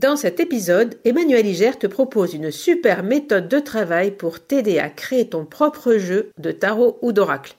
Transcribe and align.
Dans 0.00 0.14
cet 0.14 0.38
épisode, 0.38 0.96
Emmanuel 1.04 1.44
Iger 1.44 1.72
te 1.76 1.88
propose 1.88 2.32
une 2.32 2.52
super 2.52 3.02
méthode 3.02 3.48
de 3.48 3.58
travail 3.58 4.12
pour 4.12 4.38
t'aider 4.38 4.78
à 4.78 4.90
créer 4.90 5.28
ton 5.28 5.44
propre 5.44 5.94
jeu 5.94 6.30
de 6.38 6.52
tarot 6.52 7.00
ou 7.02 7.10
d'oracle. 7.10 7.56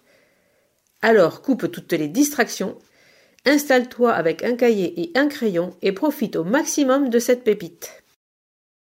Alors 1.02 1.42
coupe 1.42 1.70
toutes 1.70 1.92
les 1.92 2.08
distractions, 2.08 2.78
installe-toi 3.46 4.14
avec 4.14 4.46
un 4.46 4.56
cahier 4.56 5.02
et 5.02 5.12
un 5.16 5.28
crayon 5.28 5.76
et 5.82 5.92
profite 5.92 6.38
au 6.38 6.46
maximum 6.46 7.10
de 7.10 7.20
cette 7.20 7.44
pépite. 7.44 8.04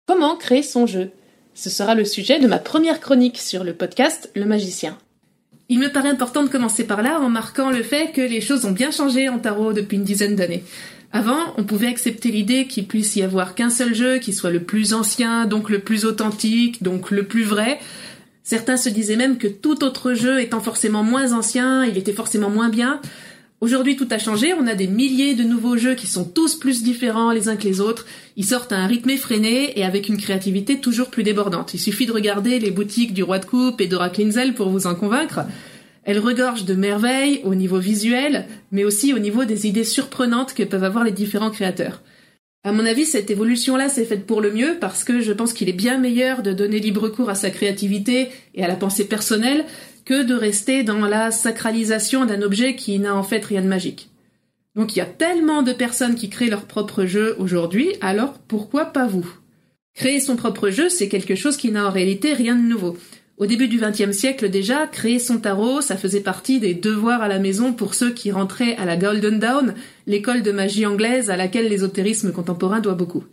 Comment 0.07 0.37
créer 0.37 0.63
son 0.63 0.87
jeu? 0.87 1.11
Ce 1.55 1.71
sera 1.71 1.95
le 1.95 2.05
sujet 2.05 2.41
de 2.41 2.47
ma 2.47 2.59
première 2.59 3.01
chronique 3.01 3.39
sur 3.39 3.65
le 3.65 3.73
podcast 3.73 4.31
Le 4.35 4.45
Magicien. 4.45 4.99
Il 5.73 5.79
me 5.79 5.89
paraît 5.89 6.09
important 6.09 6.43
de 6.43 6.49
commencer 6.49 6.83
par 6.83 7.01
là 7.01 7.21
en 7.21 7.29
marquant 7.29 7.71
le 7.71 7.85
fait 7.85 8.11
que 8.13 8.21
les 8.21 8.41
choses 8.41 8.65
ont 8.65 8.73
bien 8.73 8.91
changé 8.91 9.29
en 9.29 9.39
tarot 9.39 9.73
depuis 9.73 9.99
une 9.99 10.05
dizaine 10.05 10.35
d'années. 10.35 10.65
Avant, 11.13 11.55
on 11.59 11.63
pouvait 11.63 11.87
accepter 11.87 12.33
l'idée 12.33 12.67
qu'il 12.67 12.89
puisse 12.89 13.15
y 13.15 13.23
avoir 13.23 13.55
qu'un 13.55 13.71
seul 13.71 13.95
jeu 13.95 14.19
qui 14.19 14.33
soit 14.33 14.51
le 14.51 14.65
plus 14.65 14.95
ancien, 14.95 15.47
donc 15.47 15.71
le 15.71 15.79
plus 15.79 16.05
authentique, 16.05 16.83
donc 16.83 17.13
le 17.13 17.23
plus 17.23 17.45
vrai. 17.45 17.79
Certains 18.43 18.77
se 18.77 18.89
disaient 18.89 19.15
même 19.15 19.39
que 19.39 19.47
tout 19.47 19.85
autre 19.85 20.13
jeu 20.13 20.41
étant 20.41 20.59
forcément 20.59 21.05
moins 21.05 21.33
ancien, 21.35 21.85
il 21.85 21.97
était 21.97 22.13
forcément 22.13 22.51
moins 22.51 22.69
bien. 22.69 23.01
Aujourd'hui, 23.61 23.95
tout 23.95 24.09
a 24.11 24.19
changé. 24.19 24.55
On 24.55 24.67
a 24.67 24.75
des 24.75 24.87
milliers 24.87 25.35
de 25.35 25.43
nouveaux 25.43 25.77
jeux 25.77 25.95
qui 25.95 26.07
sont 26.07 26.25
tous 26.25 26.55
plus 26.55 26.83
différents 26.83 27.31
les 27.31 27.51
uns 27.51 27.57
que 27.57 27.65
les 27.65 27.83
autres. 27.83 28.07
Ils 28.37 28.47
sortent 28.47 28.73
à 28.73 28.79
un 28.79 28.87
rythme 28.87 29.11
effréné 29.11 29.79
et 29.79 29.85
avec 29.85 30.09
une 30.09 30.17
créativité 30.17 30.81
toujours 30.81 31.11
plus 31.11 31.25
débordante. 31.25 31.75
Il 31.75 31.79
suffit 31.79 32.07
de 32.07 32.13
regarder 32.13 32.59
les 32.59 32.71
boutiques 32.71 33.13
du 33.13 33.23
Roi 33.23 33.39
de 33.39 33.45
Coupe 33.45 33.83
et 33.83 33.87
de 33.87 33.99
Klinzel 34.09 34.55
pour 34.55 34.71
vous 34.71 34.87
en 34.87 34.95
convaincre. 34.95 35.41
Elle 36.05 36.21
regorge 36.21 36.65
de 36.65 36.73
merveilles 36.73 37.43
au 37.45 37.55
niveau 37.55 37.79
visuel, 37.79 38.47
mais 38.73 38.85
aussi 38.85 39.13
au 39.13 39.19
niveau 39.19 39.45
des 39.45 39.67
idées 39.67 39.85
surprenantes 39.85 40.55
que 40.55 40.63
peuvent 40.63 40.83
avoir 40.83 41.05
les 41.05 41.13
différents 41.13 41.51
créateurs. 41.51 42.01
À 42.63 42.73
mon 42.73 42.85
avis, 42.85 43.07
cette 43.07 43.31
évolution-là 43.31 43.89
s'est 43.89 44.05
faite 44.05 44.27
pour 44.27 44.43
le 44.43 44.53
mieux 44.53 44.77
parce 44.79 45.03
que 45.03 45.21
je 45.21 45.33
pense 45.33 45.55
qu'il 45.55 45.71
est 45.71 45.75
bien 45.75 45.97
meilleur 45.97 46.43
de 46.43 46.53
donner 46.53 46.79
libre 46.79 47.09
cours 47.09 47.31
à 47.31 47.35
sa 47.35 47.49
créativité 47.49 48.29
et 48.55 48.63
à 48.63 48.69
la 48.69 48.77
pensée 48.77 49.07
personnelle 49.07 49.65
que 50.05 50.23
de 50.23 50.35
rester 50.35 50.83
dans 50.83 51.07
la 51.07 51.31
sacralisation 51.31 52.27
d'un 52.27 52.43
objet 52.43 52.77
qui 52.77 52.99
n'a 52.99 53.17
en 53.17 53.23
fait 53.23 53.45
rien 53.45 53.63
de 53.63 53.67
magique. 53.67 54.11
Donc 54.77 54.95
il 54.95 54.99
y 54.99 55.03
a 55.03 55.07
tellement 55.07 55.63
de 55.63 55.73
personnes 55.73 56.15
qui 56.15 56.29
créent 56.29 56.51
leur 56.51 56.67
propre 56.67 57.07
jeu 57.07 57.35
aujourd'hui, 57.39 57.95
alors 58.03 58.35
pourquoi 58.47 58.87
pas 58.87 59.07
vous? 59.07 59.27
Créer 59.95 60.21
son 60.21 60.37
propre 60.37 60.69
jeu, 60.69 60.89
c'est 60.89 61.09
quelque 61.09 61.35
chose 61.35 61.57
qui 61.57 61.71
n'a 61.71 61.87
en 61.87 61.91
réalité 61.91 62.35
rien 62.35 62.57
de 62.57 62.69
nouveau. 62.69 62.97
Au 63.41 63.47
début 63.47 63.69
du 63.69 63.81
XXe 63.81 64.13
siècle 64.13 64.51
déjà, 64.51 64.87
créer 64.87 65.19
son 65.19 65.39
tarot, 65.39 65.81
ça 65.81 65.97
faisait 65.97 66.21
partie 66.21 66.61
des 66.61 66.75
devoirs 66.75 67.23
à 67.23 67.29
la 67.29 67.39
maison 67.39 67.73
pour 67.73 67.95
ceux 67.95 68.13
qui 68.13 68.31
rentraient 68.31 68.77
à 68.77 68.85
la 68.85 68.99
Golden 68.99 69.39
Dawn, 69.39 69.75
l'école 70.07 70.43
de 70.43 70.53
magie 70.53 70.85
anglaise 70.85 71.31
à 71.31 71.39
laquelle 71.39 71.71
l'ésotérisme 71.71 72.33
contemporain 72.33 72.81
doit 72.81 72.93
beaucoup. 72.93 73.25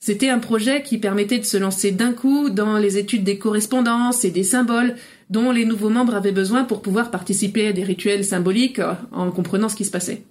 C'était 0.00 0.28
un 0.28 0.38
projet 0.38 0.82
qui 0.82 0.98
permettait 0.98 1.38
de 1.38 1.46
se 1.46 1.56
lancer 1.56 1.92
d'un 1.92 2.12
coup 2.12 2.50
dans 2.50 2.76
les 2.76 2.98
études 2.98 3.24
des 3.24 3.38
correspondances 3.38 4.26
et 4.26 4.30
des 4.30 4.44
symboles 4.44 4.96
dont 5.30 5.50
les 5.50 5.64
nouveaux 5.64 5.88
membres 5.88 6.14
avaient 6.14 6.30
besoin 6.30 6.64
pour 6.64 6.82
pouvoir 6.82 7.10
participer 7.10 7.68
à 7.68 7.72
des 7.72 7.84
rituels 7.84 8.26
symboliques 8.26 8.82
en 9.12 9.30
comprenant 9.30 9.70
ce 9.70 9.76
qui 9.76 9.86
se 9.86 9.90
passait. 9.90 10.24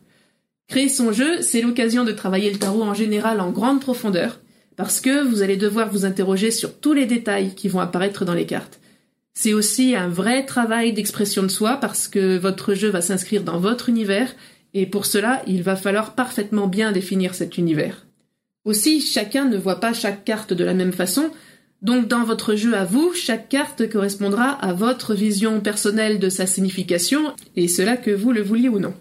Créer 0.67 0.89
son 0.89 1.11
jeu, 1.11 1.41
c'est 1.41 1.61
l'occasion 1.63 2.03
de 2.03 2.11
travailler 2.11 2.51
le 2.51 2.59
tarot 2.59 2.83
en 2.83 2.93
général 2.93 3.41
en 3.41 3.49
grande 3.49 3.81
profondeur, 3.81 4.41
parce 4.75 5.01
que 5.01 5.23
vous 5.23 5.41
allez 5.41 5.57
devoir 5.57 5.91
vous 5.91 6.05
interroger 6.05 6.51
sur 6.51 6.77
tous 6.77 6.93
les 6.93 7.07
détails 7.07 7.55
qui 7.55 7.67
vont 7.67 7.79
apparaître 7.79 8.25
dans 8.25 8.35
les 8.35 8.45
cartes. 8.45 8.79
C'est 9.33 9.53
aussi 9.53 9.95
un 9.95 10.09
vrai 10.09 10.45
travail 10.45 10.93
d'expression 10.93 11.43
de 11.43 11.47
soi 11.47 11.77
parce 11.77 12.07
que 12.07 12.37
votre 12.37 12.73
jeu 12.73 12.89
va 12.89 13.01
s'inscrire 13.01 13.43
dans 13.43 13.59
votre 13.59 13.89
univers 13.89 14.33
et 14.73 14.85
pour 14.85 15.05
cela, 15.05 15.41
il 15.47 15.63
va 15.63 15.75
falloir 15.75 16.15
parfaitement 16.15 16.67
bien 16.67 16.91
définir 16.91 17.35
cet 17.35 17.57
univers. 17.57 18.05
Aussi, 18.65 19.01
chacun 19.01 19.45
ne 19.45 19.57
voit 19.57 19.79
pas 19.79 19.93
chaque 19.93 20.23
carte 20.23 20.53
de 20.53 20.63
la 20.63 20.73
même 20.73 20.93
façon, 20.93 21.29
donc 21.81 22.07
dans 22.07 22.23
votre 22.23 22.55
jeu 22.55 22.73
à 22.75 22.85
vous, 22.85 23.13
chaque 23.13 23.49
carte 23.49 23.89
correspondra 23.89 24.51
à 24.51 24.73
votre 24.73 25.13
vision 25.13 25.59
personnelle 25.59 26.17
de 26.17 26.29
sa 26.29 26.45
signification, 26.45 27.33
et 27.55 27.67
cela 27.67 27.97
que 27.97 28.11
vous 28.11 28.31
le 28.31 28.41
vouliez 28.41 28.69
ou 28.69 28.79
non. 28.79 28.93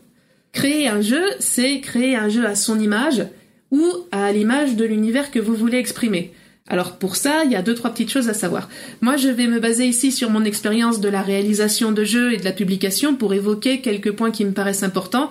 Créer 0.51 0.89
un 0.89 1.01
jeu, 1.01 1.23
c'est 1.39 1.81
créer 1.81 2.17
un 2.17 2.29
jeu 2.29 2.45
à 2.45 2.57
son 2.57 2.81
image, 2.81 3.25
ou 3.71 3.87
à 4.11 4.33
l'image 4.33 4.75
de 4.75 4.85
l'univers 4.85 5.31
que 5.31 5.39
vous 5.39 5.55
voulez 5.55 5.79
exprimer. 5.79 6.33
Alors 6.73 6.97
pour 6.97 7.17
ça, 7.17 7.45
il 7.45 7.53
y 7.53 7.55
a 7.55 7.61
deux 7.61 7.75
trois 7.75 7.91
petites 7.91 8.11
choses 8.11 8.31
à 8.31 8.35
savoir. 8.35 8.71
Moi, 9.03 9.19
je 9.19 9.29
vais 9.29 9.47
me 9.47 9.61
baser 9.61 9.87
ici 9.87 10.11
sur 10.11 10.31
mon 10.31 10.43
expérience 10.43 11.01
de 11.01 11.09
la 11.11 11.21
réalisation 11.21 11.93
de 11.93 12.03
jeux 12.03 12.33
et 12.33 12.39
de 12.39 12.45
la 12.47 12.53
publication 12.53 13.15
pour 13.15 13.35
évoquer 13.35 13.83
quelques 13.83 14.13
points 14.13 14.31
qui 14.31 14.47
me 14.47 14.53
paraissent 14.53 14.83
importants. 14.83 15.31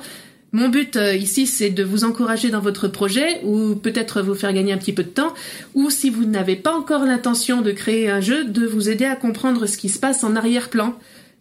Mon 0.51 0.69
but 0.69 0.97
euh, 0.97 1.15
ici, 1.15 1.47
c'est 1.47 1.71
de 1.71 1.83
vous 1.83 2.03
encourager 2.03 2.51
dans 2.51 2.59
votre 2.59 2.87
projet 2.87 3.41
ou 3.43 3.73
peut-être 3.73 4.21
vous 4.21 4.35
faire 4.35 4.53
gagner 4.53 4.71
un 4.71 4.77
petit 4.77 4.93
peu 4.93 5.01
de 5.01 5.09
temps 5.09 5.33
ou 5.73 5.89
si 5.89 6.11
vous 6.11 6.25
n'avez 6.25 6.57
pas 6.57 6.75
encore 6.75 7.05
l'intention 7.05 7.61
de 7.61 7.71
créer 7.71 8.07
un 8.07 8.21
jeu, 8.21 8.43
de 8.43 8.67
vous 8.67 8.89
aider 8.89 9.05
à 9.05 9.15
comprendre 9.15 9.65
ce 9.65 9.77
qui 9.77 9.89
se 9.89 9.97
passe 9.97 10.23
en 10.23 10.35
arrière-plan, 10.35 10.93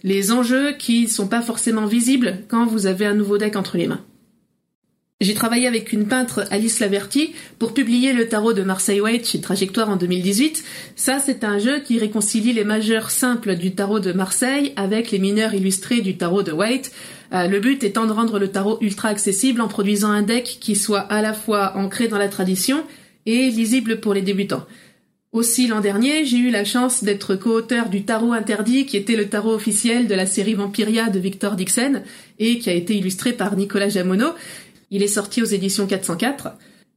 les 0.02 0.32
enjeux 0.32 0.72
qui 0.78 1.08
sont 1.08 1.28
pas 1.28 1.42
forcément 1.42 1.84
visibles 1.84 2.38
quand 2.48 2.64
vous 2.64 2.86
avez 2.86 3.04
un 3.04 3.14
nouveau 3.14 3.36
deck 3.36 3.54
entre 3.54 3.76
les 3.76 3.86
mains. 3.86 4.00
J'ai 5.22 5.34
travaillé 5.34 5.66
avec 5.66 5.92
une 5.92 6.08
peintre, 6.08 6.46
Alice 6.50 6.80
Laverty, 6.80 7.34
pour 7.58 7.74
publier 7.74 8.14
le 8.14 8.26
tarot 8.26 8.54
de 8.54 8.62
Marseille 8.62 9.02
White 9.02 9.28
chez 9.28 9.42
Trajectoire 9.42 9.90
en 9.90 9.96
2018. 9.96 10.64
Ça, 10.96 11.18
c'est 11.18 11.44
un 11.44 11.58
jeu 11.58 11.80
qui 11.80 11.98
réconcilie 11.98 12.54
les 12.54 12.64
majeurs 12.64 13.10
simples 13.10 13.56
du 13.56 13.74
tarot 13.74 14.00
de 14.00 14.12
Marseille 14.12 14.72
avec 14.76 15.10
les 15.10 15.18
mineurs 15.18 15.52
illustrés 15.52 16.00
du 16.00 16.16
tarot 16.16 16.42
de 16.42 16.52
White. 16.52 16.90
Euh, 17.34 17.48
le 17.48 17.60
but 17.60 17.84
étant 17.84 18.06
de 18.06 18.12
rendre 18.12 18.38
le 18.38 18.48
tarot 18.48 18.78
ultra 18.80 19.10
accessible 19.10 19.60
en 19.60 19.68
produisant 19.68 20.10
un 20.10 20.22
deck 20.22 20.56
qui 20.58 20.74
soit 20.74 21.00
à 21.00 21.20
la 21.20 21.34
fois 21.34 21.76
ancré 21.76 22.08
dans 22.08 22.16
la 22.16 22.28
tradition 22.28 22.82
et 23.26 23.50
lisible 23.50 24.00
pour 24.00 24.14
les 24.14 24.22
débutants. 24.22 24.64
Aussi 25.32 25.68
l'an 25.68 25.80
dernier, 25.80 26.24
j'ai 26.24 26.38
eu 26.38 26.50
la 26.50 26.64
chance 26.64 27.04
d'être 27.04 27.36
co-auteur 27.36 27.88
du 27.88 28.02
Tarot 28.02 28.32
interdit, 28.32 28.84
qui 28.84 28.96
était 28.96 29.14
le 29.14 29.28
tarot 29.28 29.54
officiel 29.54 30.08
de 30.08 30.14
la 30.16 30.26
série 30.26 30.54
Vampiria 30.54 31.08
de 31.08 31.20
Victor 31.20 31.54
Dixon, 31.54 32.02
et 32.40 32.58
qui 32.58 32.68
a 32.68 32.72
été 32.72 32.96
illustré 32.96 33.32
par 33.32 33.54
Nicolas 33.54 33.90
Jamono. 33.90 34.30
Il 34.90 35.02
est 35.02 35.08
sorti 35.08 35.40
aux 35.40 35.46
éditions 35.46 35.86
404. 35.86 36.48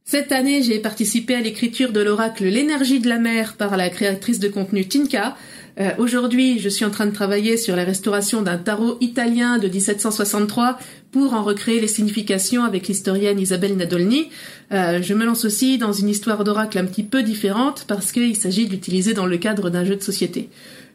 Cette 0.04 0.32
année, 0.32 0.62
j'ai 0.62 0.80
participé 0.80 1.34
à 1.34 1.40
l'écriture 1.40 1.92
de 1.92 2.00
l'oracle 2.00 2.44
L'énergie 2.44 3.00
de 3.00 3.08
la 3.08 3.18
mer 3.18 3.54
par 3.56 3.76
la 3.76 3.88
créatrice 3.88 4.38
de 4.38 4.48
contenu 4.48 4.86
Tinka. 4.86 5.36
Euh, 5.80 5.90
aujourd'hui, 5.98 6.58
je 6.58 6.68
suis 6.68 6.84
en 6.84 6.90
train 6.90 7.06
de 7.06 7.14
travailler 7.14 7.56
sur 7.56 7.74
la 7.74 7.84
restauration 7.84 8.42
d'un 8.42 8.58
tarot 8.58 8.98
italien 9.00 9.58
de 9.58 9.68
1763 9.68 10.78
pour 11.10 11.34
en 11.34 11.42
recréer 11.42 11.80
les 11.80 11.88
significations 11.88 12.64
avec 12.64 12.86
l'historienne 12.86 13.40
Isabelle 13.40 13.76
Nadolny. 13.76 14.28
Euh, 14.72 15.00
je 15.00 15.14
me 15.14 15.24
lance 15.24 15.44
aussi 15.44 15.78
dans 15.78 15.92
une 15.92 16.08
histoire 16.08 16.44
d'oracle 16.44 16.78
un 16.78 16.84
petit 16.84 17.02
peu 17.04 17.22
différente 17.22 17.84
parce 17.88 18.12
qu'il 18.12 18.36
s'agit 18.36 18.66
de 18.66 18.72
l'utiliser 18.72 19.14
dans 19.14 19.26
le 19.26 19.38
cadre 19.38 19.70
d'un 19.70 19.84
jeu 19.84 19.96
de 19.96 20.02
société. 20.02 20.50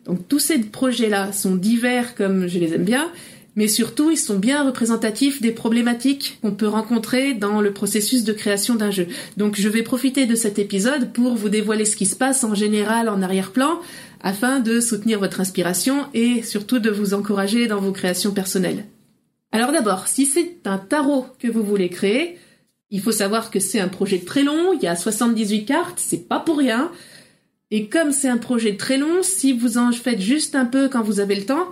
Donc 0.06 0.28
tous 0.28 0.40
ces 0.40 0.60
projets-là 0.60 1.32
sont 1.32 1.56
divers 1.56 2.16
comme 2.16 2.48
je 2.48 2.60
les 2.60 2.74
aime 2.74 2.86
bien, 2.86 3.10
mais 3.60 3.68
surtout 3.68 4.10
ils 4.10 4.18
sont 4.18 4.40
bien 4.40 4.64
représentatifs 4.64 5.42
des 5.42 5.52
problématiques 5.52 6.40
qu'on 6.42 6.54
peut 6.54 6.70
rencontrer 6.70 7.34
dans 7.34 7.60
le 7.60 7.74
processus 7.74 8.24
de 8.24 8.32
création 8.32 8.76
d'un 8.76 8.90
jeu. 8.90 9.08
Donc 9.36 9.60
je 9.60 9.68
vais 9.68 9.84
profiter 9.84 10.26
de 10.26 10.34
cet 10.34 10.60
épisode 10.60 11.12
pour 11.12 11.36
vous 11.36 11.50
dévoiler 11.50 11.84
ce 11.84 11.98
qui 11.98 12.06
se 12.06 12.16
passe 12.16 12.46
en 12.46 12.56
général 12.56 13.10
en 13.10 13.22
arrière-plan, 13.22 13.82
afin 14.22 14.62
de 14.62 14.80
soutenir 14.80 15.20
votre 15.20 15.42
inspiration 15.42 16.06
et 16.14 16.42
surtout 16.42 16.80
de 16.80 16.90
vous 16.90 17.14
encourager 17.14 17.68
dans 17.68 17.82
vos 17.82 17.92
créations 17.92 18.32
personnelles. 18.32 18.86
Alors 19.52 19.74
d'abord, 19.74 20.08
si 20.08 20.26
c'est 20.26 20.60
un 20.64 20.78
tarot 20.78 21.26
que 21.38 21.50
vous 21.50 21.64
voulez 21.64 21.90
créer, 21.90 22.38
il 22.92 23.02
faut 23.02 23.12
savoir 23.12 23.52
que 23.52 23.60
c'est 23.60 23.82
un 23.82 23.90
projet 23.90 24.20
très 24.20 24.44
long, 24.44 24.72
il 24.72 24.82
y 24.82 24.88
a 24.88 24.96
78 24.96 25.66
cartes, 25.66 26.00
c'est 26.00 26.30
pas 26.30 26.40
pour 26.40 26.60
rien. 26.60 26.92
Et 27.72 27.90
comme 27.90 28.14
c'est 28.14 28.30
un 28.30 28.38
projet 28.38 28.78
très 28.78 28.98
long, 28.98 29.22
si 29.22 29.52
vous 29.52 29.78
en 29.78 29.92
faites 29.92 30.22
juste 30.22 30.56
un 30.56 30.66
peu 30.66 30.88
quand 30.88 31.04
vous 31.04 31.20
avez 31.20 31.36
le 31.36 31.46
temps, 31.46 31.68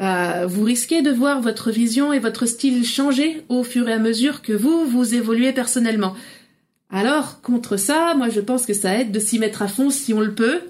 euh, 0.00 0.46
vous 0.46 0.64
risquez 0.64 1.02
de 1.02 1.10
voir 1.10 1.42
votre 1.42 1.70
vision 1.70 2.12
et 2.12 2.18
votre 2.18 2.46
style 2.46 2.86
changer 2.86 3.42
au 3.48 3.62
fur 3.62 3.88
et 3.88 3.92
à 3.92 3.98
mesure 3.98 4.40
que 4.40 4.52
vous, 4.52 4.86
vous 4.86 5.14
évoluez 5.14 5.52
personnellement. 5.52 6.14
Alors, 6.90 7.42
contre 7.42 7.76
ça, 7.76 8.14
moi 8.16 8.28
je 8.30 8.40
pense 8.40 8.66
que 8.66 8.72
ça 8.72 8.98
aide 8.98 9.12
de 9.12 9.20
s'y 9.20 9.38
mettre 9.38 9.62
à 9.62 9.68
fond 9.68 9.90
si 9.90 10.14
on 10.14 10.20
le 10.20 10.34
peut, 10.34 10.60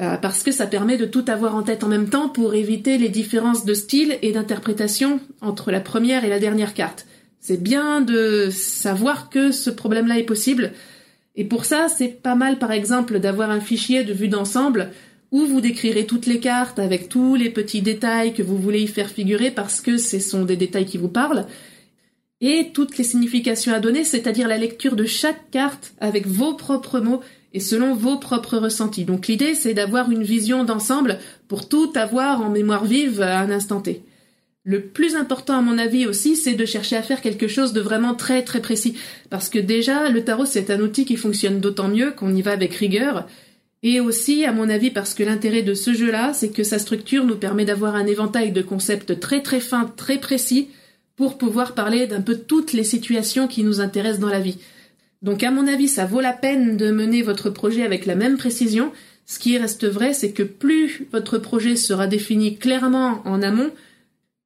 euh, 0.00 0.16
parce 0.16 0.42
que 0.42 0.50
ça 0.50 0.66
permet 0.66 0.96
de 0.96 1.04
tout 1.04 1.24
avoir 1.28 1.54
en 1.54 1.62
tête 1.62 1.84
en 1.84 1.88
même 1.88 2.08
temps 2.08 2.28
pour 2.28 2.54
éviter 2.54 2.98
les 2.98 3.08
différences 3.08 3.64
de 3.64 3.74
style 3.74 4.18
et 4.22 4.32
d'interprétation 4.32 5.20
entre 5.40 5.70
la 5.70 5.80
première 5.80 6.24
et 6.24 6.28
la 6.28 6.40
dernière 6.40 6.74
carte. 6.74 7.06
C'est 7.38 7.62
bien 7.62 8.00
de 8.00 8.48
savoir 8.50 9.30
que 9.30 9.52
ce 9.52 9.70
problème-là 9.70 10.18
est 10.18 10.24
possible, 10.24 10.72
et 11.36 11.44
pour 11.44 11.64
ça, 11.64 11.88
c'est 11.88 12.08
pas 12.08 12.34
mal 12.34 12.58
par 12.58 12.72
exemple 12.72 13.18
d'avoir 13.18 13.50
un 13.50 13.60
fichier 13.60 14.04
de 14.04 14.12
vue 14.12 14.28
d'ensemble 14.28 14.90
où 15.34 15.46
vous 15.46 15.60
décrirez 15.60 16.06
toutes 16.06 16.26
les 16.26 16.38
cartes 16.38 16.78
avec 16.78 17.08
tous 17.08 17.34
les 17.34 17.50
petits 17.50 17.82
détails 17.82 18.34
que 18.34 18.42
vous 18.42 18.56
voulez 18.56 18.82
y 18.82 18.86
faire 18.86 19.10
figurer 19.10 19.50
parce 19.50 19.80
que 19.80 19.96
ce 19.96 20.20
sont 20.20 20.44
des 20.44 20.56
détails 20.56 20.86
qui 20.86 20.96
vous 20.96 21.08
parlent, 21.08 21.46
et 22.40 22.70
toutes 22.72 22.98
les 22.98 23.04
significations 23.04 23.74
à 23.74 23.80
donner, 23.80 24.04
c'est-à-dire 24.04 24.46
la 24.46 24.58
lecture 24.58 24.94
de 24.94 25.04
chaque 25.04 25.50
carte 25.50 25.94
avec 25.98 26.28
vos 26.28 26.54
propres 26.54 27.00
mots 27.00 27.20
et 27.52 27.58
selon 27.58 27.96
vos 27.96 28.16
propres 28.16 28.58
ressentis. 28.58 29.04
Donc 29.04 29.26
l'idée, 29.26 29.56
c'est 29.56 29.74
d'avoir 29.74 30.08
une 30.12 30.22
vision 30.22 30.62
d'ensemble 30.62 31.18
pour 31.48 31.68
tout 31.68 31.90
avoir 31.96 32.40
en 32.40 32.50
mémoire 32.50 32.84
vive 32.84 33.20
à 33.20 33.40
un 33.40 33.50
instant 33.50 33.80
T. 33.80 34.04
Le 34.62 34.82
plus 34.82 35.16
important 35.16 35.58
à 35.58 35.62
mon 35.62 35.78
avis 35.78 36.06
aussi, 36.06 36.36
c'est 36.36 36.54
de 36.54 36.64
chercher 36.64 36.94
à 36.94 37.02
faire 37.02 37.20
quelque 37.20 37.48
chose 37.48 37.72
de 37.72 37.80
vraiment 37.80 38.14
très 38.14 38.42
très 38.42 38.62
précis. 38.62 38.96
Parce 39.30 39.48
que 39.48 39.58
déjà, 39.58 40.10
le 40.10 40.22
tarot, 40.22 40.46
c'est 40.46 40.70
un 40.70 40.80
outil 40.80 41.04
qui 41.04 41.16
fonctionne 41.16 41.58
d'autant 41.58 41.88
mieux 41.88 42.12
qu'on 42.12 42.32
y 42.32 42.40
va 42.40 42.52
avec 42.52 42.72
rigueur. 42.74 43.26
Et 43.86 44.00
aussi, 44.00 44.46
à 44.46 44.52
mon 44.52 44.70
avis, 44.70 44.90
parce 44.90 45.12
que 45.12 45.22
l'intérêt 45.22 45.62
de 45.62 45.74
ce 45.74 45.92
jeu-là, 45.92 46.32
c'est 46.32 46.48
que 46.48 46.64
sa 46.64 46.78
structure 46.78 47.24
nous 47.24 47.36
permet 47.36 47.66
d'avoir 47.66 47.96
un 47.96 48.06
éventail 48.06 48.50
de 48.50 48.62
concepts 48.62 49.20
très 49.20 49.42
très 49.42 49.60
fins, 49.60 49.92
très 49.94 50.16
précis, 50.18 50.70
pour 51.16 51.36
pouvoir 51.36 51.74
parler 51.74 52.06
d'un 52.06 52.22
peu 52.22 52.38
toutes 52.38 52.72
les 52.72 52.82
situations 52.82 53.46
qui 53.46 53.62
nous 53.62 53.82
intéressent 53.82 54.20
dans 54.20 54.30
la 54.30 54.40
vie. 54.40 54.58
Donc 55.20 55.42
à 55.42 55.50
mon 55.50 55.68
avis, 55.68 55.88
ça 55.88 56.06
vaut 56.06 56.22
la 56.22 56.32
peine 56.32 56.78
de 56.78 56.90
mener 56.90 57.20
votre 57.20 57.50
projet 57.50 57.82
avec 57.82 58.06
la 58.06 58.14
même 58.14 58.38
précision. 58.38 58.90
Ce 59.26 59.38
qui 59.38 59.58
reste 59.58 59.86
vrai, 59.86 60.14
c'est 60.14 60.32
que 60.32 60.42
plus 60.42 61.06
votre 61.12 61.36
projet 61.36 61.76
sera 61.76 62.06
défini 62.06 62.56
clairement 62.56 63.20
en 63.26 63.42
amont, 63.42 63.70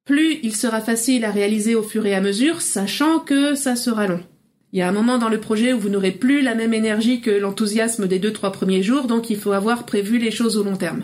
plus 0.03 0.39
il 0.43 0.53
sera 0.53 0.81
facile 0.81 1.23
à 1.23 1.31
réaliser 1.31 1.75
au 1.75 1.83
fur 1.83 2.05
et 2.05 2.13
à 2.13 2.19
mesure, 2.19 2.61
sachant 2.61 3.19
que 3.19 3.55
ça 3.55 3.77
sera 3.77 4.05
long. 4.05 4.21
Il 4.71 4.79
y 4.79 4.81
a 4.81 4.87
un 4.87 4.91
moment 4.91 5.17
dans 5.17 5.29
le 5.29 5.39
projet 5.39 5.73
où 5.73 5.79
vous 5.79 5.89
n'aurez 5.89 6.11
plus 6.11 6.41
la 6.41 6.53
même 6.53 6.73
énergie 6.73 7.21
que 7.21 7.31
l'enthousiasme 7.31 8.07
des 8.07 8.19
deux 8.19 8.33
trois 8.33 8.51
premiers 8.51 8.83
jours, 8.83 9.07
donc 9.07 9.29
il 9.29 9.37
faut 9.37 9.51
avoir 9.51 9.85
prévu 9.85 10.17
les 10.19 10.31
choses 10.31 10.57
au 10.57 10.63
long 10.63 10.77
terme. 10.77 11.03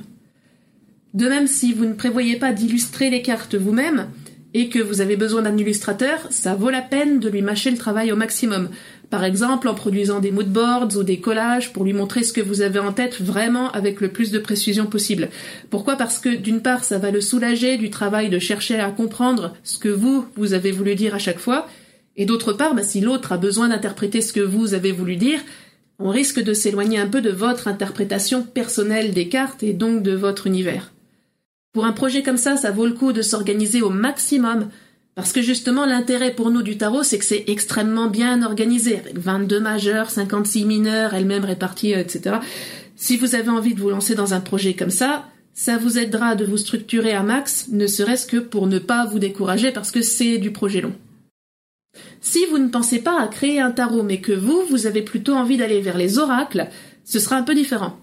De 1.14 1.28
même, 1.28 1.48
si 1.48 1.74
vous 1.74 1.86
ne 1.86 1.94
prévoyez 1.94 2.36
pas 2.36 2.52
d'illustrer 2.52 3.10
les 3.10 3.22
cartes 3.22 3.56
vous-même, 3.56 4.10
et 4.56 4.70
que 4.70 4.80
vous 4.80 5.02
avez 5.02 5.18
besoin 5.18 5.42
d'un 5.42 5.58
illustrateur, 5.58 6.28
ça 6.30 6.56
vaut 6.56 6.70
la 6.70 6.82
peine 6.82 7.20
de 7.20 7.28
lui 7.28 7.42
mâcher 7.42 7.70
le 7.72 7.78
travail 7.78 8.14
au 8.14 8.16
maximum. 8.16 8.70
Par 9.10 9.26
exemple, 9.26 9.68
en 9.68 9.74
produisant 9.74 10.22
des 10.22 10.32
moodboards 10.32 10.96
ou 10.96 11.04
des 11.04 11.20
collages 11.20 11.74
pour 11.74 11.84
lui 11.84 11.92
montrer 11.92 12.24
ce 12.24 12.32
que 12.32 12.40
vous 12.40 12.62
avez 12.62 12.80
en 12.80 12.94
tête 12.94 13.22
vraiment 13.22 13.70
avec 13.72 14.00
le 14.00 14.08
plus 14.08 14.32
de 14.32 14.40
précision 14.40 14.86
possible. 14.86 15.28
Pourquoi? 15.70 15.98
Parce 15.98 16.20
que 16.20 16.34
d'une 16.34 16.62
part, 16.62 16.86
ça 16.86 17.00
va 17.00 17.12
le 17.12 17.20
soulager 17.20 17.76
du 17.76 17.90
travail 17.90 18.30
de 18.30 18.40
chercher 18.40 18.80
à 18.80 18.92
comprendre 18.92 19.54
ce 19.64 19.78
que 19.78 19.90
vous, 19.90 20.26
vous 20.38 20.54
avez 20.54 20.72
voulu 20.72 20.96
dire 20.96 21.16
à 21.16 21.20
chaque 21.20 21.40
fois. 21.40 21.68
Et 22.18 22.26
d'autre 22.26 22.54
part, 22.54 22.76
bah, 22.76 22.84
si 22.84 23.02
l'autre 23.02 23.32
a 23.32 23.38
besoin 23.38 23.70
d'interpréter 23.70 24.22
ce 24.22 24.34
que 24.34 24.40
vous 24.40 24.74
avez 24.74 24.92
voulu 24.92 25.16
dire, 25.16 25.40
on 26.00 26.10
risque 26.10 26.42
de 26.42 26.54
s'éloigner 26.54 27.00
un 27.00 27.08
peu 27.08 27.22
de 27.22 27.32
votre 27.32 27.68
interprétation 27.68 28.44
personnelle 28.44 29.14
des 29.14 29.30
cartes 29.30 29.64
et 29.64 29.74
donc 29.74 30.04
de 30.04 30.14
votre 30.14 30.48
univers. 30.48 30.92
Pour 31.74 31.86
un 31.86 31.92
projet 31.92 32.24
comme 32.24 32.38
ça, 32.38 32.58
ça 32.58 32.72
vaut 32.72 32.86
le 32.86 32.94
coup 32.94 33.14
de 33.14 33.22
s'organiser 33.22 33.82
au 33.82 33.90
maximum 33.90 34.70
parce 35.16 35.32
que 35.32 35.42
justement, 35.42 35.86
l'intérêt 35.86 36.32
pour 36.32 36.52
nous 36.52 36.62
du 36.62 36.78
tarot, 36.78 37.04
c'est 37.04 37.18
que 37.18 37.24
c'est 37.24 37.46
extrêmement 37.48 38.08
bien 38.08 38.44
organisé, 38.44 38.98
avec 38.98 39.18
22 39.18 39.62
majeurs, 39.62 40.10
56 40.10 40.66
mineurs, 40.66 41.14
elles-mêmes 41.14 41.46
réparties, 41.46 41.96
euh, 41.96 42.00
etc. 42.00 42.38
Si 42.98 43.16
vous 43.16 43.34
avez 43.34 43.50
envie 43.50 43.74
de 43.74 43.80
vous 43.80 43.90
lancer 43.90 44.14
dans 44.14 44.34
un 44.34 44.42
projet 44.42 44.74
comme 44.74 44.90
ça, 44.90 45.26
ça 45.54 45.78
vous 45.78 45.98
aidera 45.98 46.36
de 46.36 46.44
vous 46.44 46.58
structurer 46.58 47.14
à 47.14 47.24
max, 47.24 47.68
ne 47.72 47.88
serait-ce 47.88 48.28
que 48.28 48.38
pour 48.38 48.68
ne 48.68 48.78
pas 48.78 49.06
vous 49.06 49.20
décourager 49.20 49.72
parce 49.72 49.90
que 49.90 50.02
c'est 50.02 50.38
du 50.38 50.52
projet 50.52 50.82
long. 50.82 50.94
Si 52.22 52.46
vous 52.50 52.58
ne 52.58 52.70
pensez 52.70 53.00
pas 53.00 53.22
à 53.22 53.28
créer 53.28 53.60
un 53.60 53.72
tarot, 53.72 54.04
mais 54.04 54.20
que 54.20 54.32
vous, 54.32 54.64
vous 54.70 54.88
avez 54.88 55.02
plutôt 55.02 55.34
envie 55.34 55.58
d'aller 55.58 55.82
vers 55.82 55.98
les 55.98 56.18
oracles, 56.18 56.68
ce 57.04 57.20
sera 57.20 57.36
un 57.36 57.44
peu 57.44 57.56
différent. 57.56 57.98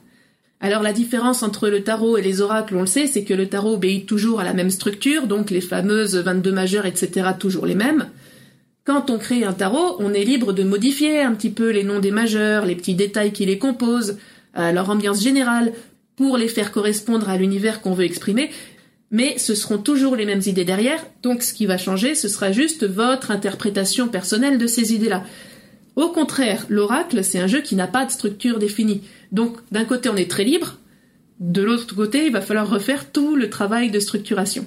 Alors 0.60 0.82
la 0.82 0.92
différence 0.92 1.42
entre 1.42 1.68
le 1.68 1.82
tarot 1.82 2.18
et 2.18 2.22
les 2.22 2.40
oracles, 2.40 2.76
on 2.76 2.82
le 2.82 2.86
sait, 2.86 3.08
c'est 3.08 3.24
que 3.24 3.34
le 3.34 3.48
tarot 3.48 3.74
obéit 3.74 4.06
toujours 4.06 4.38
à 4.38 4.44
la 4.44 4.52
même 4.52 4.70
structure, 4.70 5.26
donc 5.26 5.50
les 5.50 5.60
fameuses 5.60 6.16
22 6.16 6.52
majeurs, 6.52 6.86
etc., 6.86 7.30
toujours 7.38 7.66
les 7.66 7.74
mêmes. 7.74 8.08
Quand 8.84 9.10
on 9.10 9.18
crée 9.18 9.44
un 9.44 9.52
tarot, 9.52 9.96
on 9.98 10.12
est 10.12 10.24
libre 10.24 10.52
de 10.52 10.62
modifier 10.62 11.20
un 11.20 11.34
petit 11.34 11.50
peu 11.50 11.70
les 11.70 11.84
noms 11.84 11.98
des 11.98 12.10
majeurs, 12.12 12.64
les 12.64 12.76
petits 12.76 12.94
détails 12.94 13.32
qui 13.32 13.44
les 13.44 13.58
composent, 13.58 14.18
leur 14.56 14.90
ambiance 14.90 15.22
générale, 15.22 15.72
pour 16.16 16.36
les 16.36 16.48
faire 16.48 16.72
correspondre 16.72 17.28
à 17.28 17.36
l'univers 17.36 17.80
qu'on 17.80 17.94
veut 17.94 18.04
exprimer, 18.04 18.50
mais 19.12 19.38
ce 19.38 19.54
seront 19.54 19.78
toujours 19.78 20.16
les 20.16 20.24
mêmes 20.24 20.42
idées 20.44 20.64
derrière, 20.64 21.06
donc 21.22 21.44
ce 21.44 21.54
qui 21.54 21.66
va 21.66 21.78
changer, 21.78 22.16
ce 22.16 22.28
sera 22.28 22.50
juste 22.50 22.84
votre 22.84 23.30
interprétation 23.30 24.08
personnelle 24.08 24.58
de 24.58 24.66
ces 24.66 24.94
idées-là. 24.94 25.22
Au 25.94 26.08
contraire, 26.08 26.64
l'oracle, 26.68 27.22
c'est 27.22 27.38
un 27.38 27.46
jeu 27.46 27.60
qui 27.60 27.76
n'a 27.76 27.86
pas 27.86 28.06
de 28.06 28.10
structure 28.10 28.58
définie. 28.58 29.02
Donc, 29.30 29.58
d'un 29.70 29.84
côté, 29.84 30.08
on 30.08 30.16
est 30.16 30.30
très 30.30 30.44
libre, 30.44 30.78
de 31.42 31.60
l'autre 31.60 31.94
côté, 31.94 32.26
il 32.26 32.32
va 32.32 32.40
falloir 32.40 32.70
refaire 32.70 33.10
tout 33.10 33.36
le 33.36 33.50
travail 33.50 33.90
de 33.90 33.98
structuration. 33.98 34.64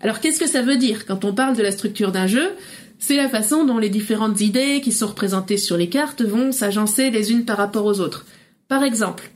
Alors, 0.00 0.20
qu'est-ce 0.20 0.38
que 0.38 0.46
ça 0.46 0.62
veut 0.62 0.76
dire 0.76 1.06
quand 1.06 1.24
on 1.24 1.32
parle 1.32 1.56
de 1.56 1.62
la 1.62 1.72
structure 1.72 2.12
d'un 2.12 2.26
jeu? 2.26 2.50
C'est 2.98 3.16
la 3.16 3.28
façon 3.28 3.64
dont 3.64 3.78
les 3.78 3.88
différentes 3.88 4.40
idées 4.40 4.80
qui 4.82 4.92
sont 4.92 5.06
représentées 5.06 5.56
sur 5.56 5.76
les 5.76 5.88
cartes 5.88 6.22
vont 6.22 6.52
s'agencer 6.52 7.10
les 7.10 7.32
unes 7.32 7.44
par 7.44 7.56
rapport 7.56 7.86
aux 7.86 8.00
autres. 8.00 8.26
Par 8.68 8.84
exemple, 8.84 9.30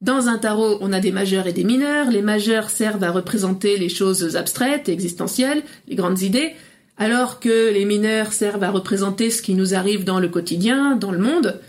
dans 0.00 0.28
un 0.28 0.38
tarot, 0.38 0.78
on 0.80 0.92
a 0.92 1.00
des 1.00 1.12
majeurs 1.12 1.46
et 1.46 1.52
des 1.52 1.64
mineurs. 1.64 2.10
Les 2.10 2.22
majeurs 2.22 2.70
servent 2.70 3.04
à 3.04 3.10
représenter 3.10 3.78
les 3.78 3.88
choses 3.88 4.36
abstraites 4.36 4.88
et 4.88 4.92
existentielles, 4.92 5.62
les 5.88 5.94
grandes 5.94 6.20
idées, 6.20 6.52
alors 6.98 7.40
que 7.40 7.72
les 7.72 7.84
mineurs 7.84 8.32
servent 8.32 8.64
à 8.64 8.70
représenter 8.70 9.30
ce 9.30 9.42
qui 9.42 9.54
nous 9.54 9.74
arrive 9.74 10.04
dans 10.04 10.20
le 10.20 10.28
quotidien, 10.28 10.96
dans 10.96 11.10
le 11.10 11.18
monde. 11.18 11.60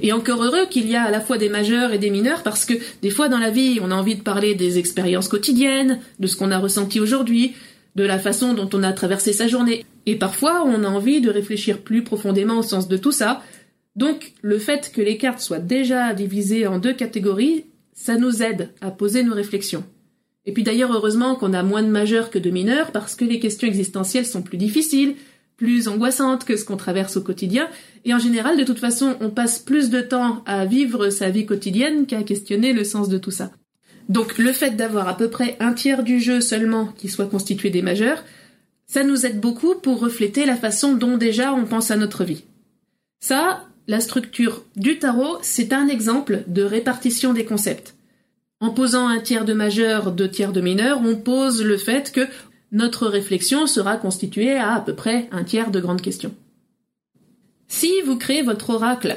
Et 0.00 0.12
encore 0.12 0.42
heureux 0.42 0.66
qu'il 0.70 0.88
y 0.88 0.96
a 0.96 1.02
à 1.02 1.10
la 1.10 1.20
fois 1.20 1.38
des 1.38 1.48
majeurs 1.48 1.92
et 1.92 1.98
des 1.98 2.10
mineurs, 2.10 2.42
parce 2.42 2.64
que 2.64 2.74
des 3.02 3.10
fois 3.10 3.28
dans 3.28 3.38
la 3.38 3.50
vie, 3.50 3.80
on 3.82 3.90
a 3.90 3.94
envie 3.94 4.16
de 4.16 4.22
parler 4.22 4.54
des 4.54 4.78
expériences 4.78 5.28
quotidiennes, 5.28 5.98
de 6.20 6.26
ce 6.26 6.36
qu'on 6.36 6.50
a 6.50 6.58
ressenti 6.58 7.00
aujourd'hui, 7.00 7.54
de 7.96 8.04
la 8.04 8.18
façon 8.18 8.54
dont 8.54 8.68
on 8.72 8.82
a 8.82 8.92
traversé 8.92 9.32
sa 9.32 9.48
journée. 9.48 9.84
Et 10.06 10.16
parfois, 10.16 10.64
on 10.64 10.84
a 10.84 10.88
envie 10.88 11.20
de 11.20 11.30
réfléchir 11.30 11.78
plus 11.78 12.02
profondément 12.04 12.58
au 12.58 12.62
sens 12.62 12.88
de 12.88 12.96
tout 12.96 13.12
ça. 13.12 13.42
Donc, 13.94 14.32
le 14.40 14.58
fait 14.58 14.90
que 14.92 15.02
les 15.02 15.18
cartes 15.18 15.40
soient 15.40 15.58
déjà 15.58 16.14
divisées 16.14 16.66
en 16.66 16.78
deux 16.78 16.94
catégories, 16.94 17.66
ça 17.92 18.16
nous 18.16 18.42
aide 18.42 18.70
à 18.80 18.90
poser 18.90 19.22
nos 19.22 19.34
réflexions. 19.34 19.84
Et 20.44 20.52
puis 20.52 20.62
d'ailleurs, 20.62 20.92
heureusement 20.92 21.36
qu'on 21.36 21.52
a 21.52 21.62
moins 21.62 21.82
de 21.82 21.88
majeurs 21.88 22.30
que 22.30 22.38
de 22.38 22.50
mineurs, 22.50 22.90
parce 22.90 23.14
que 23.14 23.24
les 23.24 23.38
questions 23.38 23.68
existentielles 23.68 24.26
sont 24.26 24.42
plus 24.42 24.58
difficiles, 24.58 25.14
plus 25.56 25.86
angoissantes 25.86 26.44
que 26.44 26.56
ce 26.56 26.64
qu'on 26.64 26.76
traverse 26.76 27.16
au 27.16 27.20
quotidien, 27.20 27.68
et 28.04 28.14
en 28.14 28.18
général, 28.18 28.56
de 28.56 28.64
toute 28.64 28.80
façon, 28.80 29.14
on 29.20 29.30
passe 29.30 29.60
plus 29.60 29.90
de 29.90 30.00
temps 30.00 30.42
à 30.46 30.64
vivre 30.64 31.10
sa 31.10 31.30
vie 31.30 31.46
quotidienne 31.46 32.06
qu'à 32.06 32.24
questionner 32.24 32.72
le 32.72 32.82
sens 32.82 33.08
de 33.08 33.18
tout 33.18 33.30
ça. 33.30 33.52
Donc 34.08 34.38
le 34.38 34.52
fait 34.52 34.72
d'avoir 34.72 35.06
à 35.06 35.16
peu 35.16 35.30
près 35.30 35.56
un 35.60 35.72
tiers 35.72 36.02
du 36.02 36.18
jeu 36.18 36.40
seulement 36.40 36.86
qui 36.86 37.08
soit 37.08 37.26
constitué 37.26 37.70
des 37.70 37.82
majeurs, 37.82 38.24
ça 38.86 39.04
nous 39.04 39.24
aide 39.24 39.40
beaucoup 39.40 39.76
pour 39.76 40.00
refléter 40.00 40.44
la 40.44 40.56
façon 40.56 40.94
dont 40.94 41.16
déjà 41.16 41.54
on 41.54 41.64
pense 41.64 41.90
à 41.92 41.96
notre 41.96 42.24
vie. 42.24 42.44
Ça, 43.20 43.64
la 43.88 44.00
structure 44.00 44.64
du 44.76 44.98
tarot, 44.98 45.38
c'est 45.42 45.72
un 45.72 45.88
exemple 45.88 46.44
de 46.46 46.62
répartition 46.62 47.32
des 47.32 47.44
concepts. 47.44 47.94
En 48.60 48.70
posant 48.70 49.08
un 49.08 49.18
tiers 49.18 49.44
de 49.44 49.54
majeur, 49.54 50.12
deux 50.12 50.30
tiers 50.30 50.52
de 50.52 50.60
mineur, 50.60 51.00
on 51.04 51.16
pose 51.16 51.64
le 51.64 51.76
fait 51.76 52.12
que 52.12 52.28
notre 52.70 53.06
réflexion 53.06 53.66
sera 53.66 53.96
constituée 53.96 54.54
à 54.54 54.74
à 54.74 54.80
peu 54.80 54.94
près 54.94 55.28
un 55.32 55.44
tiers 55.44 55.70
de 55.70 55.80
grandes 55.80 56.00
questions. 56.00 56.34
Si 57.68 57.90
vous 58.06 58.16
créez 58.16 58.42
votre 58.42 58.70
oracle, 58.70 59.16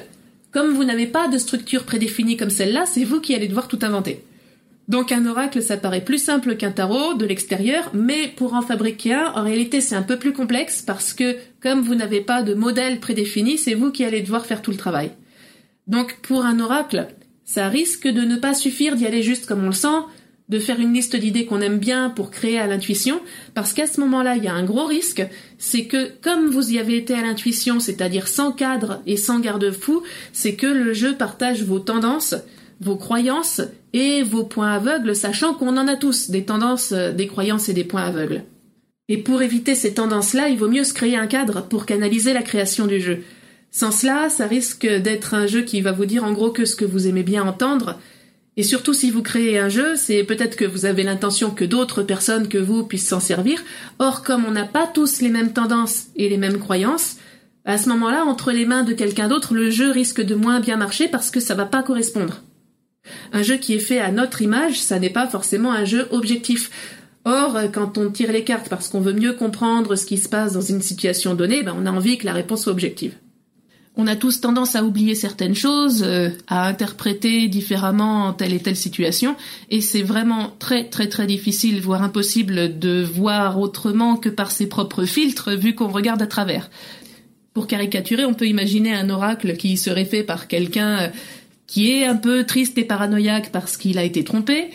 comme 0.51 0.74
vous 0.74 0.84
n'avez 0.84 1.07
pas 1.07 1.27
de 1.27 1.38
structure 1.38 1.84
prédéfinie 1.84 2.38
comme 2.38 2.50
celle-là, 2.50 2.86
c'est 2.86 3.03
vous 3.03 3.22
qui 3.22 3.36
allez 3.36 3.48
devoir 3.48 3.67
tout 3.67 3.79
inventer. 3.81 4.24
Donc 4.87 5.11
un 5.11 5.25
oracle, 5.25 5.63
ça 5.63 5.77
paraît 5.77 6.03
plus 6.03 6.23
simple 6.23 6.57
qu'un 6.57 6.71
tarot 6.71 7.15
de 7.15 7.25
l'extérieur, 7.25 7.89
mais 7.93 8.27
pour 8.35 8.53
en 8.53 8.61
fabriquer 8.61 9.15
un, 9.15 9.31
en 9.33 9.43
réalité 9.43 9.81
c'est 9.81 9.95
un 9.95 10.03
peu 10.03 10.17
plus 10.17 10.33
complexe 10.33 10.83
parce 10.83 11.13
que 11.13 11.37
comme 11.59 11.81
vous 11.81 11.95
n'avez 11.95 12.21
pas 12.21 12.43
de 12.43 12.53
modèle 12.53 12.99
prédéfini, 12.99 13.57
c'est 13.57 13.73
vous 13.73 13.91
qui 13.91 14.05
allez 14.05 14.21
devoir 14.21 14.45
faire 14.45 14.61
tout 14.61 14.71
le 14.71 14.77
travail. 14.77 15.11
Donc 15.87 16.19
pour 16.21 16.45
un 16.45 16.59
oracle, 16.59 17.07
ça 17.45 17.67
risque 17.67 18.07
de 18.07 18.21
ne 18.21 18.35
pas 18.35 18.53
suffire 18.53 18.95
d'y 18.95 19.07
aller 19.07 19.23
juste 19.23 19.47
comme 19.47 19.63
on 19.63 19.67
le 19.67 19.71
sent, 19.71 20.03
de 20.49 20.59
faire 20.59 20.79
une 20.79 20.93
liste 20.93 21.15
d'idées 21.15 21.45
qu'on 21.45 21.61
aime 21.61 21.79
bien 21.79 22.11
pour 22.11 22.29
créer 22.29 22.59
à 22.59 22.67
l'intuition, 22.67 23.19
parce 23.55 23.73
qu'à 23.73 23.87
ce 23.87 23.99
moment-là, 24.01 24.35
il 24.35 24.43
y 24.43 24.47
a 24.47 24.53
un 24.53 24.63
gros 24.63 24.85
risque, 24.85 25.25
c'est 25.57 25.85
que 25.85 26.11
comme 26.21 26.49
vous 26.49 26.71
y 26.71 26.77
avez 26.77 26.97
été 26.97 27.15
à 27.15 27.21
l'intuition, 27.21 27.79
c'est-à-dire 27.79 28.27
sans 28.27 28.51
cadre 28.51 29.01
et 29.07 29.17
sans 29.17 29.39
garde-fou, 29.39 30.03
c'est 30.33 30.55
que 30.55 30.67
le 30.67 30.93
jeu 30.93 31.15
partage 31.15 31.63
vos 31.63 31.79
tendances, 31.79 32.35
vos 32.82 32.96
croyances 32.96 33.62
et 33.94 34.24
vos 34.24 34.44
points 34.44 34.74
aveugles, 34.74 35.15
sachant 35.15 35.53
qu'on 35.53 35.77
en 35.77 35.88
a 35.88 35.96
tous, 35.96 36.29
des 36.29 36.44
tendances, 36.44 36.91
euh, 36.91 37.12
des 37.12 37.27
croyances 37.27 37.70
et 37.70 37.74
des 37.74 37.84
points 37.84 38.03
aveugles. 38.03 38.44
Et 39.08 39.17
pour 39.17 39.41
éviter 39.41 39.75
ces 39.75 39.94
tendances-là, 39.94 40.50
il 40.50 40.58
vaut 40.58 40.70
mieux 40.70 40.84
se 40.84 40.94
créer 40.94 41.15
un 41.15 41.27
cadre 41.27 41.62
pour 41.62 41.86
canaliser 41.86 42.34
la 42.34 42.41
création 42.41 42.88
du 42.88 43.00
jeu. 43.00 43.20
Sans 43.72 43.91
cela, 43.91 44.29
ça 44.29 44.48
risque 44.48 44.88
d'être 44.88 45.34
un 45.34 45.48
jeu 45.48 45.62
qui 45.62 45.82
va 45.82 45.91
vous 45.91 46.05
dire 46.05 46.24
en 46.24 46.32
gros 46.32 46.50
que 46.50 46.65
ce 46.65 46.75
que 46.75 46.86
vous 46.86 47.08
aimez 47.08 47.24
bien 47.24 47.46
entendre, 47.46 48.00
et 48.58 48.63
surtout 48.63 48.94
si 48.94 49.12
vous 49.12 49.22
créez 49.22 49.60
un 49.60 49.70
jeu, 49.70 49.96
c'est 49.96 50.24
peut-être 50.24 50.55
que 50.55 50.65
vous 50.65 50.86
avez 50.86 51.03
l'intention 51.03 51.51
que 51.51 51.65
d'autres 51.65 52.03
personnes 52.03 52.48
que 52.48 52.58
vous 52.58 52.86
puissent 52.86 53.10
s'en 53.10 53.20
servir. 53.20 53.62
Or, 54.00 54.24
comme 54.24 54.46
on 54.46 54.51
n'a 54.51 54.63
pas 54.63 54.88
tous 54.88 55.20
les 55.20 55.29
mêmes 55.29 55.51
tendances 55.51 56.05
et 56.15 56.29
les 56.29 56.38
mêmes 56.38 56.60
croyances, 56.60 57.17
à 57.65 57.77
ce 57.77 57.89
moment-là, 57.89 58.24
entre 58.24 58.51
les 58.51 58.65
mains 58.65 58.84
de 58.84 58.94
quelqu'un 58.94 59.27
d'autre, 59.27 59.55
le 59.55 59.70
jeu 59.70 59.91
risque 59.91 60.22
de 60.22 60.36
moins 60.36 60.62
bien 60.62 60.77
marcher 60.77 61.10
parce 61.10 61.32
que 61.32 61.39
ça 61.39 61.55
va 61.55 61.65
pas 61.65 61.84
correspondre. 61.84 62.44
Un 63.33 63.43
jeu 63.43 63.57
qui 63.57 63.74
est 63.74 63.79
fait 63.79 64.00
à 64.00 64.12
notre 64.12 64.41
image, 64.41 64.79
ça 64.79 65.00
n'est 65.00 65.09
pas 65.09 65.27
forcément 65.27 65.71
un 65.71 65.85
jeu 65.85 66.07
objectif. 66.12 66.71
Or, 67.25 67.57
quand 67.74 67.97
on 67.97 68.12
tire 68.12 68.31
les 68.31 68.43
cartes 68.43 68.69
parce 68.69 68.88
qu'on 68.88 69.01
veut 69.01 69.13
mieux 69.13 69.33
comprendre 69.33 69.95
ce 69.95 70.05
qui 70.05 70.17
se 70.17 70.29
passe 70.29 70.53
dans 70.53 70.62
une 70.62 70.81
situation 70.81 71.33
donnée, 71.33 71.63
ben 71.63 71.75
on 71.77 71.85
a 71.88 71.91
envie 71.91 72.17
que 72.17 72.25
la 72.25 72.33
réponse 72.33 72.63
soit 72.63 72.71
objective. 72.71 73.15
On 73.97 74.07
a 74.07 74.15
tous 74.15 74.41
tendance 74.41 74.75
à 74.75 74.83
oublier 74.83 75.15
certaines 75.15 75.55
choses, 75.55 76.03
euh, 76.05 76.29
à 76.47 76.67
interpréter 76.67 77.47
différemment 77.47 78.33
telle 78.33 78.53
et 78.53 78.59
telle 78.59 78.75
situation, 78.75 79.38
et 79.69 79.79
c'est 79.79 80.01
vraiment 80.01 80.53
très 80.59 80.89
très 80.89 81.07
très 81.07 81.25
difficile, 81.27 81.79
voire 81.79 82.03
impossible, 82.03 82.77
de 82.77 83.01
voir 83.01 83.57
autrement 83.57 84.17
que 84.17 84.29
par 84.29 84.51
ses 84.51 84.67
propres 84.67 85.05
filtres, 85.05 85.51
vu 85.51 85.75
qu'on 85.75 85.88
regarde 85.88 86.21
à 86.21 86.27
travers. 86.27 86.69
Pour 87.53 87.67
caricaturer, 87.67 88.25
on 88.25 88.33
peut 88.33 88.47
imaginer 88.47 88.93
un 88.93 89.09
oracle 89.09 89.55
qui 89.55 89.77
serait 89.77 90.03
fait 90.03 90.24
par 90.24 90.50
quelqu'un 90.50 91.00
euh, 91.00 91.07
qui 91.75 91.91
est 91.91 92.05
un 92.05 92.15
peu 92.15 92.46
triste 92.46 92.77
et 92.77 92.86
paranoïaque 92.86 93.50
parce 93.51 93.75
qu'il 93.75 93.98
a 93.98 94.03
été 94.03 94.24
trompé. 94.24 94.70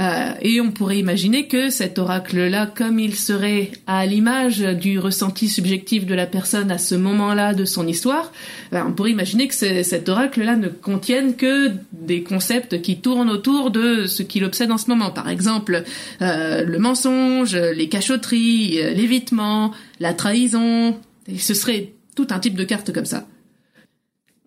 Euh, 0.00 0.32
et 0.40 0.58
on 0.62 0.70
pourrait 0.70 0.98
imaginer 0.98 1.48
que 1.48 1.68
cet 1.68 1.98
oracle-là, 1.98 2.64
comme 2.64 2.98
il 2.98 3.14
serait 3.14 3.72
à 3.86 4.06
l'image 4.06 4.60
du 4.60 4.98
ressenti 4.98 5.50
subjectif 5.50 6.06
de 6.06 6.14
la 6.14 6.24
personne 6.24 6.70
à 6.70 6.78
ce 6.78 6.94
moment-là 6.94 7.52
de 7.52 7.66
son 7.66 7.86
histoire, 7.86 8.32
euh, 8.72 8.80
on 8.86 8.92
pourrait 8.92 9.10
imaginer 9.10 9.48
que 9.48 9.54
cet 9.54 10.08
oracle-là 10.08 10.56
ne 10.56 10.68
contienne 10.68 11.36
que 11.36 11.72
des 11.92 12.22
concepts 12.22 12.80
qui 12.80 13.02
tournent 13.02 13.28
autour 13.28 13.70
de 13.70 14.06
ce 14.06 14.22
qui 14.22 14.40
l'obsède 14.40 14.70
en 14.70 14.78
ce 14.78 14.88
moment. 14.88 15.10
Par 15.10 15.28
exemple, 15.28 15.84
euh, 16.22 16.64
le 16.64 16.78
mensonge, 16.78 17.54
les 17.54 17.90
cachotteries, 17.90 18.80
l'évitement, 18.94 19.72
la 20.00 20.14
trahison. 20.14 20.96
Et 21.28 21.36
ce 21.36 21.52
serait 21.52 21.92
tout 22.14 22.28
un 22.30 22.38
type 22.38 22.54
de 22.54 22.64
carte 22.64 22.94
comme 22.94 23.04
ça. 23.04 23.26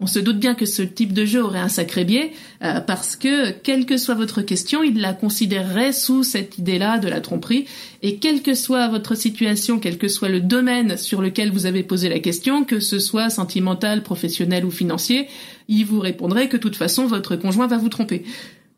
On 0.02 0.08
se 0.08 0.20
doute 0.20 0.40
bien 0.40 0.56
que 0.56 0.66
ce 0.66 0.82
type 0.82 1.12
de 1.12 1.26
jeu 1.26 1.44
aurait 1.44 1.60
un 1.60 1.68
sacré 1.68 2.06
biais, 2.06 2.32
euh, 2.64 2.80
parce 2.80 3.18
que, 3.18 3.52
quelle 3.52 3.86
que 3.86 3.98
soit 3.98 4.16
votre 4.16 4.42
question, 4.42 4.82
il 4.82 5.02
la 5.02 5.14
considérerait 5.14 5.92
sous 5.92 6.24
cette 6.24 6.58
idée-là 6.58 7.00
de 7.00 7.10
la 7.10 7.20
tromperie, 7.20 7.66
et 8.02 8.16
quelle 8.16 8.42
que 8.42 8.54
soit 8.54 8.88
votre 8.88 9.16
situation, 9.16 9.78
quel 9.78 9.98
que 9.98 10.08
soit 10.08 10.30
le 10.30 10.40
domaine 10.40 10.96
sur 10.96 11.22
lequel 11.22 11.52
vous 11.52 11.66
avez 11.66 11.84
posé 11.84 12.08
la 12.08 12.20
question, 12.20 12.64
que 12.64 12.80
ce 12.80 12.98
soit 12.98 13.30
sentimental, 13.30 14.02
professionnel 14.02 14.64
ou 14.64 14.72
financier, 14.72 15.28
il 15.68 15.86
vous 15.86 16.00
répondrait 16.00 16.48
que 16.48 16.56
de 16.56 16.62
toute 16.62 16.78
façon 16.78 17.06
votre 17.06 17.36
conjoint 17.36 17.68
va 17.68 17.78
vous 17.78 17.90
tromper. 17.90 18.24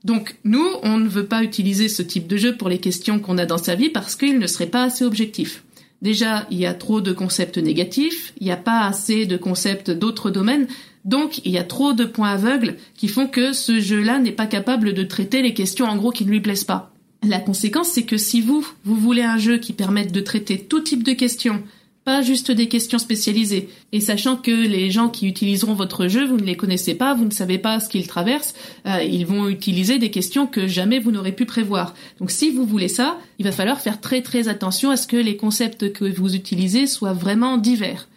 Donc 0.04 0.36
nous, 0.44 0.66
on 0.82 0.98
ne 0.98 1.08
veut 1.08 1.28
pas 1.28 1.44
utiliser 1.44 1.88
ce 1.88 2.02
type 2.02 2.28
de 2.28 2.38
jeu 2.38 2.58
pour 2.58 2.68
les 2.68 2.80
questions 2.80 3.20
qu'on 3.20 3.38
a 3.38 3.46
dans 3.46 3.60
sa 3.60 3.76
vie 3.76 3.90
parce 3.90 4.16
qu'il 4.16 4.40
ne 4.40 4.48
serait 4.48 4.66
pas 4.66 4.84
assez 4.84 5.06
objectif. 5.06 5.64
Déjà, 6.02 6.48
il 6.50 6.58
y 6.58 6.66
a 6.66 6.74
trop 6.74 7.00
de 7.00 7.14
concepts 7.14 7.58
négatifs, 7.58 8.34
il 8.40 8.46
n'y 8.46 8.52
a 8.52 8.58
pas 8.58 8.86
assez 8.86 9.26
de 9.26 9.38
concepts 9.38 9.92
d'autres 9.92 10.32
domaines, 10.32 10.68
donc 11.06 11.42
il 11.46 11.52
y 11.52 11.58
a 11.58 11.64
trop 11.64 11.94
de 11.94 12.06
points 12.06 12.32
aveugles 12.32 12.78
qui 12.96 13.08
font 13.08 13.28
que 13.28 13.54
ce 13.54 13.80
jeu-là 13.80 14.20
n'est 14.20 14.32
pas 14.32 14.48
capable 14.48 14.94
de 14.94 15.04
traiter 15.04 15.42
les 15.42 15.54
questions 15.54 15.86
en 15.86 15.96
gros 15.96 16.12
qui 16.12 16.26
ne 16.26 16.32
lui 16.32 16.42
plaisent 16.42 16.64
pas. 16.64 16.92
La 17.24 17.40
conséquence, 17.40 17.90
c'est 17.90 18.06
que 18.06 18.18
si 18.18 18.42
vous, 18.42 18.66
vous 18.84 18.96
voulez 18.96 19.22
un 19.22 19.38
jeu 19.38 19.60
qui 19.60 19.74
permette 19.74 20.12
de 20.12 20.22
traiter 20.22 20.58
tout 20.58 20.80
type 20.80 21.04
de 21.04 21.14
questions, 21.14 21.62
pas 22.04 22.22
juste 22.22 22.52
des 22.52 22.68
questions 22.68 22.98
spécialisées, 22.98 23.70
et 23.92 24.00
sachant 24.00 24.36
que 24.36 24.52
les 24.52 24.90
gens 24.90 25.10
qui 25.10 25.28
utiliseront 25.28 25.74
votre 25.74 26.08
jeu, 26.08 26.26
vous 26.26 26.38
ne 26.38 26.44
les 26.44 26.58
connaissez 26.58 26.96
pas, 26.96 27.14
vous 27.14 27.26
ne 27.26 27.32
savez 27.32 27.58
pas 27.58 27.80
ce 27.80 27.90
qu'ils 27.90 28.08
traversent, 28.08 28.56
euh, 28.88 29.04
ils 29.04 29.26
vont 29.26 29.48
utiliser 29.48 30.00
des 30.00 30.10
questions 30.10 30.48
que 30.48 30.68
jamais 30.68 31.00
vous 31.00 31.12
n'aurez 31.12 31.32
pu 31.32 31.46
prévoir. 31.46 31.94
Donc 32.20 32.32
si 32.32 32.50
vous 32.50 32.66
voulez 32.66 32.88
ça, 32.88 33.20
il 33.38 33.46
va 33.46 33.52
falloir 33.52 33.80
faire 33.80 34.02
très 34.02 34.22
très 34.22 34.48
attention 34.48 34.90
à 34.90 34.98
ce 34.98 35.08
que 35.08 35.18
les 35.18 35.38
concepts 35.38 35.94
que 35.94 36.06
vous 36.06 36.36
utilisez 36.36 36.88
soient 36.88 37.14
vraiment 37.14 37.58
divers. 37.58 38.08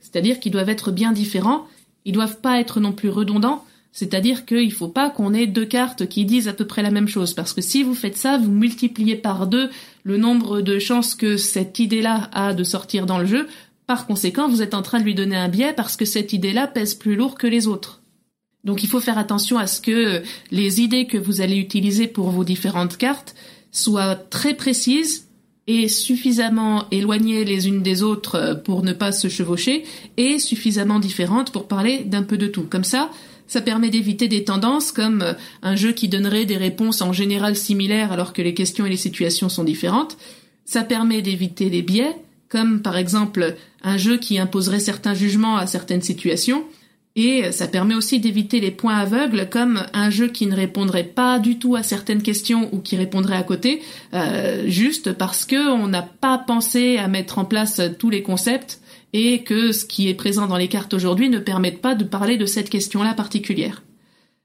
C'est-à-dire 0.00 0.40
qu'ils 0.40 0.52
doivent 0.52 0.70
être 0.70 0.90
bien 0.90 1.12
différents 1.12 1.66
ils 2.06 2.12
doivent 2.12 2.40
pas 2.40 2.60
être 2.60 2.80
non 2.80 2.92
plus 2.92 3.10
redondants, 3.10 3.64
c'est-à-dire 3.92 4.46
qu'il 4.46 4.72
faut 4.72 4.88
pas 4.88 5.10
qu'on 5.10 5.34
ait 5.34 5.48
deux 5.48 5.66
cartes 5.66 6.06
qui 6.06 6.24
disent 6.24 6.48
à 6.48 6.52
peu 6.52 6.64
près 6.64 6.82
la 6.82 6.92
même 6.92 7.08
chose, 7.08 7.34
parce 7.34 7.52
que 7.52 7.60
si 7.60 7.82
vous 7.82 7.94
faites 7.94 8.16
ça, 8.16 8.38
vous 8.38 8.50
multipliez 8.50 9.16
par 9.16 9.48
deux 9.48 9.68
le 10.06 10.18
nombre 10.18 10.60
de 10.60 10.78
chances 10.78 11.16
que 11.16 11.36
cette 11.36 11.80
idée-là 11.80 12.30
a 12.32 12.54
de 12.54 12.62
sortir 12.62 13.06
dans 13.06 13.18
le 13.18 13.26
jeu. 13.26 13.48
Par 13.88 14.06
conséquent, 14.06 14.48
vous 14.48 14.62
êtes 14.62 14.74
en 14.74 14.82
train 14.82 15.00
de 15.00 15.04
lui 15.04 15.16
donner 15.16 15.34
un 15.34 15.48
biais 15.48 15.72
parce 15.72 15.96
que 15.96 16.04
cette 16.04 16.32
idée-là 16.32 16.68
pèse 16.68 16.94
plus 16.94 17.16
lourd 17.16 17.34
que 17.34 17.48
les 17.48 17.66
autres. 17.66 18.02
Donc 18.62 18.84
il 18.84 18.88
faut 18.88 19.00
faire 19.00 19.18
attention 19.18 19.58
à 19.58 19.66
ce 19.66 19.80
que 19.80 20.22
les 20.52 20.80
idées 20.80 21.08
que 21.08 21.18
vous 21.18 21.40
allez 21.40 21.56
utiliser 21.56 22.06
pour 22.06 22.30
vos 22.30 22.44
différentes 22.44 22.96
cartes 22.96 23.34
soient 23.72 24.14
très 24.14 24.54
précises 24.54 25.26
et 25.66 25.88
suffisamment 25.88 26.84
éloignées 26.92 27.44
les 27.44 27.66
unes 27.66 27.82
des 27.82 28.04
autres 28.04 28.62
pour 28.64 28.84
ne 28.84 28.92
pas 28.92 29.10
se 29.10 29.26
chevaucher 29.26 29.82
et 30.16 30.38
suffisamment 30.38 31.00
différentes 31.00 31.50
pour 31.50 31.66
parler 31.66 32.04
d'un 32.04 32.22
peu 32.22 32.38
de 32.38 32.46
tout. 32.46 32.62
Comme 32.62 32.84
ça, 32.84 33.10
ça 33.46 33.60
permet 33.60 33.90
d'éviter 33.90 34.28
des 34.28 34.44
tendances 34.44 34.92
comme 34.92 35.22
euh, 35.22 35.32
un 35.62 35.76
jeu 35.76 35.92
qui 35.92 36.08
donnerait 36.08 36.44
des 36.44 36.56
réponses 36.56 37.02
en 37.02 37.12
général 37.12 37.56
similaires 37.56 38.12
alors 38.12 38.32
que 38.32 38.42
les 38.42 38.54
questions 38.54 38.86
et 38.86 38.90
les 38.90 38.96
situations 38.96 39.48
sont 39.48 39.64
différentes. 39.64 40.16
Ça 40.64 40.82
permet 40.82 41.22
d'éviter 41.22 41.70
des 41.70 41.82
biais 41.82 42.16
comme 42.48 42.82
par 42.82 42.96
exemple 42.96 43.56
un 43.82 43.96
jeu 43.96 44.18
qui 44.18 44.38
imposerait 44.38 44.80
certains 44.80 45.14
jugements 45.14 45.56
à 45.56 45.66
certaines 45.66 46.02
situations 46.02 46.64
et 47.16 47.50
ça 47.50 47.66
permet 47.66 47.94
aussi 47.94 48.20
d'éviter 48.20 48.60
les 48.60 48.70
points 48.70 48.98
aveugles 48.98 49.48
comme 49.48 49.82
un 49.94 50.10
jeu 50.10 50.28
qui 50.28 50.46
ne 50.46 50.54
répondrait 50.54 51.02
pas 51.02 51.38
du 51.38 51.58
tout 51.58 51.74
à 51.74 51.82
certaines 51.82 52.22
questions 52.22 52.68
ou 52.72 52.80
qui 52.80 52.94
répondrait 52.94 53.38
à 53.38 53.42
côté, 53.42 53.80
euh, 54.12 54.64
juste 54.68 55.14
parce 55.14 55.46
que 55.46 55.70
on 55.70 55.88
n'a 55.88 56.02
pas 56.02 56.36
pensé 56.36 56.98
à 56.98 57.08
mettre 57.08 57.38
en 57.38 57.46
place 57.46 57.80
tous 57.98 58.10
les 58.10 58.22
concepts 58.22 58.80
et 59.18 59.42
que 59.42 59.72
ce 59.72 59.86
qui 59.86 60.10
est 60.10 60.14
présent 60.14 60.46
dans 60.46 60.58
les 60.58 60.68
cartes 60.68 60.92
aujourd'hui 60.92 61.30
ne 61.30 61.38
permette 61.38 61.80
pas 61.80 61.94
de 61.94 62.04
parler 62.04 62.36
de 62.36 62.44
cette 62.44 62.68
question-là 62.68 63.14
particulière. 63.14 63.82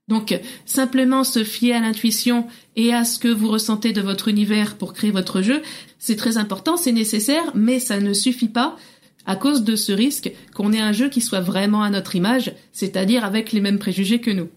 Donc, 0.08 0.40
simplement 0.66 1.25
se 1.25 1.44
fier 1.44 1.74
à 1.74 1.82
l'intuition 1.82 2.48
et 2.78 2.94
à 2.94 3.04
ce 3.04 3.20
que 3.20 3.28
vous 3.28 3.50
ressentez 3.50 3.92
de 3.92 4.00
votre 4.00 4.30
univers 4.30 4.78
pour 4.78 4.94
créer 4.94 5.12
votre 5.12 5.42
jeu, 5.42 5.62
c'est 6.00 6.16
très 6.16 6.38
important, 6.38 6.78
c'est 6.78 6.94
nécessaire, 6.94 7.51
mais 7.54 7.80
ça 7.80 8.00
ne 8.00 8.13
suffit 8.13 8.48
pas 8.48 8.78
à 9.25 9.36
cause 9.36 9.66
de 9.66 9.75
ce 9.75 9.92
risque 9.92 10.32
qu'on 10.56 10.72
ait 10.72 10.80
un 10.80 10.94
jeu 10.94 11.10
qui 11.10 11.20
soit 11.20 11.42
vraiment 11.42 11.84
à 11.84 11.90
notre 11.90 12.16
image, 12.16 12.54
c'est-à-dire 12.72 13.25
avec 13.25 13.51
les 13.51 13.60
mêmes 13.60 13.78
préjugés 13.78 14.22
que 14.22 14.32
nous. 14.32 14.48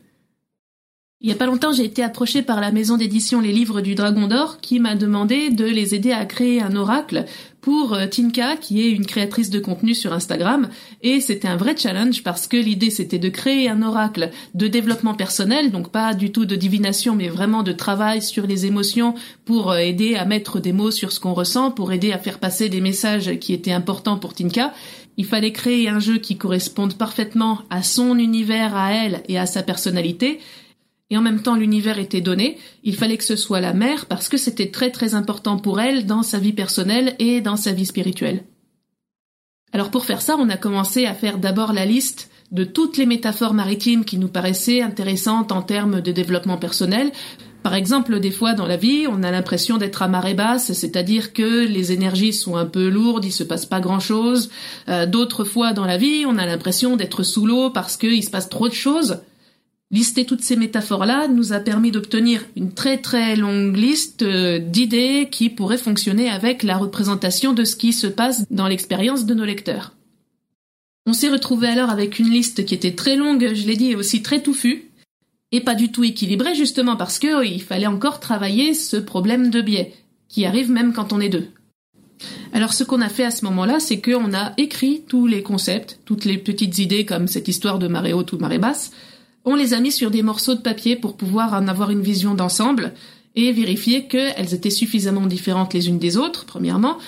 Il 1.25 1.31
y 1.31 1.33
a 1.33 1.37
pas 1.37 1.47
longtemps, 1.47 1.73
j'ai 1.73 1.87
été 1.87 2.03
approchée 2.03 2.43
par 2.43 2.61
la 2.61 2.71
maison 2.71 2.99
d'édition 2.99 3.41
Les 3.41 3.51
Livres 3.51 3.81
du 3.81 3.95
Dragon 3.95 4.27
d'Or 4.27 4.59
qui 4.61 4.79
m'a 4.79 4.95
demandé 4.95 5.49
de 5.49 5.65
les 5.65 5.95
aider 5.95 6.13
à 6.13 6.27
créer 6.27 6.61
un 6.61 6.77
oracle 6.77 7.25
pour 7.63 7.95
euh, 7.95 8.07
Tinka, 8.07 8.59
qui 8.59 8.83
est 8.83 8.91
une 8.91 9.07
créatrice 9.07 9.49
de 9.49 9.59
contenu 9.59 9.95
sur 9.95 10.13
Instagram. 10.13 10.69
Et 11.01 11.23
c'était 11.23 11.49
un 11.49 11.57
vrai 11.57 11.79
challenge 11.79 12.23
parce 12.25 12.47
que 12.47 12.59
l'idée 12.59 12.91
c'était 12.91 13.19
de 13.19 13.31
créer 13.31 13.71
un 13.71 13.81
oracle 13.81 14.33
de 14.53 14.69
développement 14.69 15.15
personnel, 15.15 15.71
donc 15.71 15.89
pas 15.89 16.13
du 16.13 16.31
tout 16.31 16.45
de 16.45 16.57
divination, 16.57 17.15
mais 17.15 17.29
vraiment 17.29 17.63
de 17.63 17.73
travail 17.73 18.21
sur 18.21 18.47
les 18.47 18.67
émotions 18.67 19.15
pour 19.47 19.71
euh, 19.71 19.79
aider 19.79 20.17
à 20.17 20.27
mettre 20.27 20.61
des 20.61 20.75
mots 20.75 20.91
sur 20.91 21.11
ce 21.11 21.21
qu'on 21.21 21.33
ressent, 21.33 21.71
pour 21.71 21.91
aider 21.95 22.13
à 22.13 22.19
faire 22.19 22.39
passer 22.39 22.69
des 22.69 22.83
messages 22.83 23.39
qui 23.39 23.55
étaient 23.55 23.73
importants 23.73 24.19
pour 24.19 24.35
Tinka. 24.35 24.75
Il 25.17 25.25
fallait 25.25 25.53
créer 25.53 25.89
un 25.89 26.01
jeu 26.01 26.19
qui 26.19 26.37
corresponde 26.37 26.99
parfaitement 26.99 27.61
à 27.71 27.83
son 27.83 28.19
univers, 28.19 28.77
à 28.77 28.93
elle 28.93 29.23
et 29.29 29.39
à 29.39 29.47
sa 29.47 29.63
personnalité 29.63 30.39
et 31.11 31.19
en 31.19 31.23
même 31.23 31.43
temps 31.43 31.57
l'univers 31.57 31.99
était 31.99 32.21
donné, 32.21 32.59
il 32.83 32.97
fallait 32.97 33.19
que 33.19 33.25
ce 33.25 33.37
soit 33.37 33.61
la 33.61 33.75
mère 33.75 34.07
parce 34.07 34.29
que 34.29 34.37
c'était 34.37 34.71
très 34.71 34.91
très 34.91 35.15
important 35.15 35.59
pour 35.59 35.81
elle 35.81 36.07
dans 36.07 36.23
sa 36.23 36.39
vie 36.39 36.53
personnelle 36.53 37.15
et 37.19 37.41
dans 37.41 37.57
sa 37.57 37.73
vie 37.73 37.87
spirituelle. 37.87 38.45
Alors 39.73 39.91
pour 39.91 40.05
faire 40.05 40.23
ça, 40.23 40.37
on 40.39 40.49
a 40.49 40.57
commencé 40.57 41.05
à 41.05 41.15
faire 41.15 41.39
d'abord 41.39 41.73
la 41.73 41.85
liste 41.85 42.31
de 42.53 42.65
toutes 42.65 42.97
les 42.97 43.07
métaphores 43.07 43.55
maritimes 43.55 44.05
qui 44.05 44.19
nous 44.19 44.29
paraissaient 44.29 44.83
intéressantes 44.83 45.53
en 45.53 45.63
termes 45.63 46.01
de 46.01 46.13
développement 46.13 46.57
personnel. 46.57 47.11
Par 47.65 47.75
exemple, 47.75 48.21
des 48.21 48.31
fois 48.31 48.53
dans 48.53 48.67
la 48.67 48.77
vie, 48.77 49.07
on 49.09 49.23
a 49.23 49.31
l'impression 49.31 49.79
d'être 49.79 50.03
à 50.03 50.09
marée 50.09 50.35
basse, 50.35 50.73
c'est-à-dire 50.73 51.33
que 51.33 51.67
les 51.67 51.93
énergies 51.93 52.33
sont 52.35 52.57
un 52.57 52.67
peu 52.67 52.89
lourdes, 52.89 53.25
il 53.25 53.33
se 53.33 53.43
passe 53.43 53.67
pas 53.67 53.81
grand-chose. 53.81 54.51
Euh, 54.89 55.07
d'autres 55.07 55.45
fois 55.45 55.73
dans 55.73 55.87
la 55.87 55.97
vie, 55.97 56.25
on 56.29 56.39
a 56.39 56.47
l'impression 56.47 56.97
d'être 56.97 57.23
sous 57.23 57.47
l'eau 57.47 57.71
parce 57.71 57.97
qu'il 57.97 58.23
se 58.23 58.31
passe 58.31 58.49
trop 58.49 58.69
de 58.69 58.75
choses. 58.75 59.19
Lister 59.91 60.25
toutes 60.25 60.43
ces 60.43 60.57
métaphores-là 60.57 61.29
nous 61.29 61.53
a 61.53 61.61
permis 61.61 61.91
d'obtenir 61.91 62.45
une 62.57 62.73
très 62.73 62.99
très 62.99 63.37
longue 63.37 63.77
liste 63.77 64.23
euh, 64.23 64.59
d'idées 64.59 65.29
qui 65.31 65.51
pourraient 65.51 65.79
fonctionner 65.79 66.29
avec 66.31 66.63
la 66.63 66.77
représentation 66.77 67.53
de 67.53 67.65
ce 67.65 67.77
qui 67.77 67.93
se 67.93 68.07
passe 68.07 68.45
dans 68.51 68.67
l'expérience 68.67 69.27
de 69.27 69.35
nos 69.35 69.45
lecteurs. 69.45 69.95
On 71.07 71.13
s'est 71.13 71.29
retrouvé 71.29 71.69
alors 71.69 71.91
avec 71.91 72.19
une 72.19 72.31
liste 72.31 72.65
qui 72.65 72.75
était 72.75 72.95
très 72.95 73.15
longue, 73.15 73.53
je 73.55 73.67
l'ai 73.67 73.77
dit, 73.77 73.91
et 73.91 73.95
aussi 73.95 74.23
très 74.23 74.43
touffue, 74.43 74.91
et 75.53 75.61
pas 75.61 75.75
du 75.75 75.93
tout 75.93 76.03
équilibrée 76.03 76.55
justement 76.55 76.97
parce 76.97 77.19
que 77.19 77.45
il 77.47 77.63
fallait 77.63 77.87
encore 77.87 78.21
travailler 78.21 78.73
ce 78.73 78.97
problème 78.97 79.51
de 79.51 79.61
biais, 79.61 79.93
qui 80.29 80.47
arrive 80.47 80.71
même 80.71 80.95
quand 80.95 81.13
on 81.13 81.21
est 81.21 81.29
deux. 81.29 81.49
Alors 82.53 82.73
ce 82.73 82.85
qu'on 82.85 83.03
a 83.03 83.09
fait 83.09 83.25
à 83.25 83.31
ce 83.31 83.45
moment-là, 83.45 83.81
c'est 83.81 84.01
qu'on 84.01 84.33
a 84.33 84.55
écrit 84.57 85.03
tous 85.07 85.27
les 85.27 85.43
concepts, 85.43 86.01
toutes 86.05 86.25
les 86.25 86.39
petites 86.39 86.79
idées 86.79 87.05
comme 87.05 87.29
cette 87.29 87.49
histoire 87.49 87.79
de 87.79 87.87
marée 87.87 88.13
haute 88.13 88.33
ou 88.33 88.39
marée 88.39 88.59
basse, 88.59 88.91
on 89.45 89.55
les 89.55 89.75
a 89.75 89.81
mis 89.81 89.93
sur 89.93 90.11
des 90.11 90.23
morceaux 90.23 90.55
de 90.55 90.61
papier 90.61 90.97
pour 90.97 91.17
pouvoir 91.17 91.53
en 91.55 91.69
avoir 91.69 91.91
une 91.91 92.03
vision 92.03 92.35
d'ensemble 92.35 92.93
et 93.37 93.53
vérifier 93.53 94.07
qu'elles 94.07 94.55
étaient 94.55 94.71
suffisamment 94.71 95.27
différentes 95.27 95.75
les 95.75 95.89
unes 95.89 95.99
des 95.99 96.17
autres, 96.17 96.45
premièrement. 96.47 96.99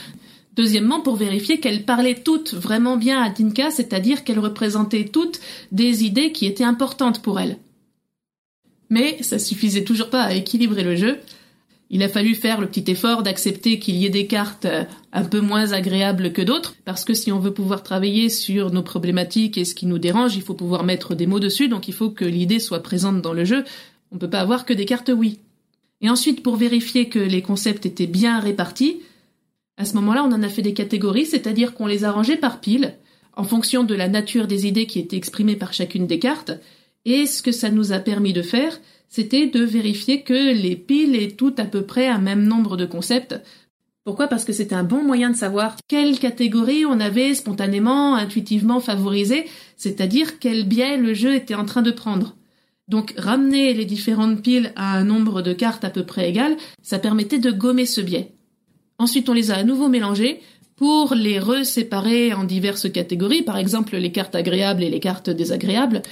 Deuxièmement, 0.57 1.01
pour 1.01 1.17
vérifier 1.17 1.61
qu'elles 1.61 1.85
parlaient 1.85 2.23
toutes 2.23 2.55
vraiment 2.55 2.97
bien 2.97 3.23
à 3.23 3.31
Tinka, 3.31 3.71
c'est-à-dire 3.71 4.25
qu'elles 4.25 4.39
représentaient 4.39 5.05
toutes 5.05 5.41
des 5.71 6.05
idées 6.05 6.33
qui 6.33 6.47
étaient 6.47 6.65
importantes 6.65 7.23
pour 7.23 7.39
elle. 7.39 7.59
Mais 8.89 9.23
ça 9.23 9.39
suffisait 9.39 9.85
toujours 9.85 10.11
pas 10.11 10.23
à 10.23 10.33
équilibrer 10.33 10.83
le 10.83 10.97
jeu, 10.97 11.19
il 11.89 12.03
a 12.03 12.09
fallu 12.09 12.35
faire 12.35 12.61
le 12.61 12.67
petit 12.67 12.91
effort 12.91 13.23
d'accepter 13.23 13.79
qu'il 13.79 13.95
y 13.97 14.07
ait 14.07 14.11
des 14.11 14.27
cartes 14.27 14.65
euh, 14.65 14.85
un 15.13 15.25
peu 15.25 15.41
moins 15.41 15.73
agréables 15.73 16.33
que 16.33 16.43
d'autres, 16.43 16.75
parce 16.85 17.05
que 17.05 17.15
si 17.15 17.31
on 17.31 17.39
veut 17.39 17.55
pouvoir 17.55 17.83
travailler 17.83 18.29
sur 18.29 18.73
nos 18.73 18.83
problématiques 18.83 19.57
et 19.57 19.65
ce 19.65 19.75
qui 19.75 19.87
nous 19.87 19.99
dérange, 19.99 20.37
il 20.37 20.43
faut 20.43 20.55
pouvoir 20.55 20.83
mettre 20.83 21.15
des 21.15 21.27
mots 21.27 21.41
dessus, 21.41 21.69
donc 21.69 21.87
il 21.89 21.95
faut 21.95 22.11
que 22.11 22.25
l'idée 22.25 22.59
soit 22.59 22.83
présente 22.83 23.23
dans 23.23 23.33
le 23.33 23.45
jeu. 23.45 23.65
On 24.11 24.19
peut 24.19 24.31
pas 24.31 24.41
avoir 24.41 24.65
que 24.65 24.73
des 24.73 24.85
cartes 24.85 25.11
oui. 25.17 25.39
Et 26.01 26.11
ensuite, 26.11 26.43
pour 26.43 26.57
vérifier 26.57 27.09
que 27.09 27.19
les 27.19 27.43
concepts 27.43 27.87
étaient 27.87 28.07
bien 28.07 28.41
répartis, 28.41 29.01
à 29.77 29.85
ce 29.85 29.95
moment-là, 29.95 30.25
on 30.25 30.33
en 30.33 30.43
a 30.43 30.49
fait 30.49 30.63
des 30.63 30.75
catégories, 30.75 31.27
c'est-à-dire 31.27 31.75
qu'on 31.75 31.87
les 31.87 32.05
a 32.05 32.11
rangés 32.11 32.37
par 32.37 32.61
pile, 32.61 32.95
en 33.35 33.45
fonction 33.45 33.85
de 33.85 33.95
la 33.95 34.09
nature 34.09 34.47
des 34.47 34.67
idées 34.67 34.87
qui 34.87 34.99
étaient 34.99 35.17
exprimées 35.17 35.57
par 35.57 35.73
chacune 35.73 36.07
des 36.07 36.19
cartes, 36.19 36.53
et 37.05 37.27
ce 37.27 37.43
que 37.43 37.53
ça 37.53 37.71
nous 37.71 37.93
a 37.93 37.99
permis 37.99 38.33
de 38.33 38.43
faire, 38.43 38.81
c'était 39.09 39.47
de 39.47 39.63
vérifier 39.63 40.23
que 40.23 40.53
les 40.53 40.77
piles 40.77 41.17
aient 41.17 41.33
toutes 41.33 41.61
à 41.61 41.65
peu 41.65 41.83
près 41.83 42.09
un 42.09 42.19
même 42.19 42.45
nombre 42.45 42.77
de 42.77 42.87
concepts. 42.87 43.41
Pourquoi? 44.05 44.29
Parce 44.29 44.45
que 44.45 44.53
c'était 44.53 44.75
un 44.75 44.85
bon 44.85 45.03
moyen 45.03 45.31
de 45.31 45.37
savoir 45.37 45.77
quelle 45.89 46.19
catégorie 46.19 46.87
on 46.87 47.01
avait 47.01 47.35
spontanément, 47.35 48.15
intuitivement 48.15 48.81
favorisé, 48.81 49.47
c'est-à-dire 49.77 50.39
quel 50.39 50.67
biais 50.67 50.97
le 50.97 51.13
jeu 51.13 51.35
était 51.35 51.55
en 51.55 51.65
train 51.65 51.83
de 51.83 51.91
prendre. 51.91 52.37
Donc 52.89 53.15
ramener 53.17 53.75
les 53.75 53.85
différentes 53.85 54.43
piles 54.43 54.73
à 54.77 54.97
un 54.97 55.05
nombre 55.05 55.43
de 55.43 55.53
cartes 55.53 55.85
à 55.85 55.91
peu 55.91 56.05
près 56.05 56.29
égal, 56.29 56.57
ça 56.83 57.01
permettait 57.01 57.41
de 57.41 57.51
gommer 57.51 57.85
ce 57.85 58.01
biais. 58.01 58.33
Ensuite, 58.99 59.29
on 59.29 59.33
les 59.33 59.51
a 59.51 59.57
à 59.57 59.65
nouveau 59.65 59.89
mélangés 59.89 60.41
pour 60.77 61.15
les 61.15 61.39
reséparer 61.39 62.33
en 62.33 62.45
diverses 62.45 62.91
catégories, 62.91 63.43
par 63.43 63.57
exemple 63.57 63.97
les 63.97 64.13
cartes 64.13 64.35
agréables 64.35 64.85
et 64.85 64.91
les 64.91 65.01
cartes 65.01 65.31
désagréables, 65.31 66.03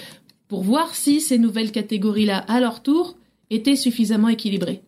pour 0.48 0.62
voir 0.62 0.94
si 0.94 1.20
ces 1.20 1.38
nouvelles 1.38 1.72
catégories-là, 1.72 2.38
à 2.38 2.60
leur 2.60 2.82
tour, 2.82 3.16
étaient 3.50 3.76
suffisamment 3.76 4.28
équilibrées. 4.28 4.82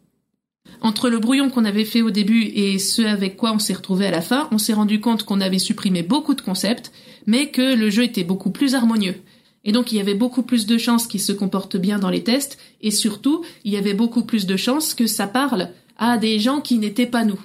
Entre 0.80 1.08
le 1.08 1.18
brouillon 1.18 1.48
qu'on 1.48 1.64
avait 1.64 1.84
fait 1.84 2.02
au 2.02 2.10
début 2.10 2.42
et 2.42 2.78
ce 2.78 3.02
avec 3.02 3.36
quoi 3.36 3.52
on 3.52 3.58
s'est 3.58 3.72
retrouvé 3.74 4.06
à 4.06 4.10
la 4.10 4.20
fin, 4.20 4.48
on 4.50 4.58
s'est 4.58 4.72
rendu 4.72 5.00
compte 5.00 5.22
qu'on 5.22 5.40
avait 5.40 5.58
supprimé 5.58 6.02
beaucoup 6.02 6.34
de 6.34 6.40
concepts, 6.40 6.92
mais 7.26 7.50
que 7.50 7.74
le 7.74 7.90
jeu 7.90 8.04
était 8.04 8.24
beaucoup 8.24 8.50
plus 8.50 8.74
harmonieux. 8.74 9.16
Et 9.64 9.72
donc 9.72 9.90
il 9.90 9.96
y 9.96 10.00
avait 10.00 10.14
beaucoup 10.14 10.42
plus 10.42 10.66
de 10.66 10.78
chances 10.78 11.06
qu'il 11.06 11.20
se 11.20 11.32
comporte 11.32 11.76
bien 11.76 11.98
dans 11.98 12.10
les 12.10 12.22
tests, 12.22 12.58
et 12.80 12.90
surtout, 12.90 13.44
il 13.64 13.72
y 13.72 13.76
avait 13.76 13.94
beaucoup 13.94 14.24
plus 14.24 14.46
de 14.46 14.56
chances 14.56 14.94
que 14.94 15.06
ça 15.06 15.26
parle 15.26 15.70
à 15.96 16.18
des 16.18 16.38
gens 16.38 16.60
qui 16.60 16.78
n'étaient 16.78 17.06
pas 17.06 17.24
nous. 17.24 17.40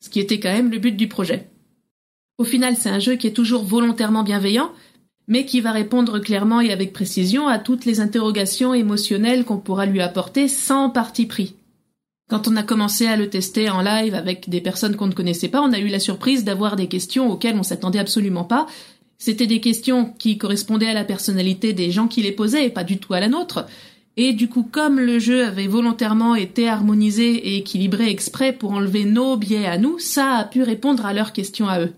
Ce 0.00 0.10
qui 0.10 0.20
était 0.20 0.40
quand 0.40 0.52
même 0.52 0.70
le 0.70 0.78
but 0.78 0.96
du 0.96 1.08
projet. 1.08 1.48
Au 2.38 2.44
final, 2.44 2.76
c'est 2.76 2.88
un 2.88 2.98
jeu 2.98 3.16
qui 3.16 3.26
est 3.26 3.32
toujours 3.32 3.64
volontairement 3.64 4.22
bienveillant, 4.22 4.72
mais 5.30 5.46
qui 5.46 5.60
va 5.60 5.70
répondre 5.70 6.18
clairement 6.18 6.60
et 6.60 6.72
avec 6.72 6.92
précision 6.92 7.46
à 7.46 7.58
toutes 7.60 7.84
les 7.86 8.00
interrogations 8.00 8.74
émotionnelles 8.74 9.44
qu'on 9.44 9.58
pourra 9.58 9.86
lui 9.86 10.02
apporter 10.02 10.48
sans 10.48 10.90
parti 10.90 11.24
pris. 11.24 11.54
Quand 12.28 12.48
on 12.48 12.56
a 12.56 12.64
commencé 12.64 13.06
à 13.06 13.16
le 13.16 13.30
tester 13.30 13.70
en 13.70 13.80
live 13.80 14.14
avec 14.14 14.50
des 14.50 14.60
personnes 14.60 14.96
qu'on 14.96 15.06
ne 15.06 15.14
connaissait 15.14 15.48
pas, 15.48 15.62
on 15.62 15.72
a 15.72 15.78
eu 15.78 15.86
la 15.86 16.00
surprise 16.00 16.44
d'avoir 16.44 16.74
des 16.74 16.88
questions 16.88 17.30
auxquelles 17.30 17.56
on 17.56 17.62
s'attendait 17.62 18.00
absolument 18.00 18.44
pas. 18.44 18.66
C'était 19.18 19.46
des 19.46 19.60
questions 19.60 20.12
qui 20.18 20.36
correspondaient 20.36 20.88
à 20.88 20.94
la 20.94 21.04
personnalité 21.04 21.72
des 21.74 21.92
gens 21.92 22.08
qui 22.08 22.22
les 22.22 22.32
posaient 22.32 22.66
et 22.66 22.70
pas 22.70 22.84
du 22.84 22.98
tout 22.98 23.14
à 23.14 23.20
la 23.20 23.28
nôtre. 23.28 23.66
Et 24.16 24.32
du 24.32 24.48
coup, 24.48 24.64
comme 24.64 24.98
le 24.98 25.20
jeu 25.20 25.46
avait 25.46 25.68
volontairement 25.68 26.34
été 26.34 26.68
harmonisé 26.68 27.34
et 27.34 27.58
équilibré 27.58 28.10
exprès 28.10 28.52
pour 28.52 28.72
enlever 28.72 29.04
nos 29.04 29.36
biais 29.36 29.66
à 29.66 29.78
nous, 29.78 30.00
ça 30.00 30.34
a 30.34 30.44
pu 30.44 30.64
répondre 30.64 31.06
à 31.06 31.12
leurs 31.12 31.32
questions 31.32 31.68
à 31.68 31.80
eux. 31.80 31.92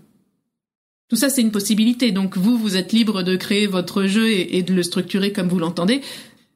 Tout 1.13 1.19
ça, 1.19 1.29
c'est 1.29 1.43
une 1.43 1.51
possibilité. 1.51 2.11
Donc 2.11 2.39
vous, 2.39 2.57
vous 2.57 2.75
êtes 2.75 2.91
libre 2.91 3.21
de 3.21 3.35
créer 3.35 3.67
votre 3.67 4.05
jeu 4.05 4.31
et, 4.31 4.63
de 4.63 4.73
le 4.73 4.81
structurer 4.81 5.31
comme 5.31 5.47
vous 5.47 5.59
l'entendez. 5.59 6.01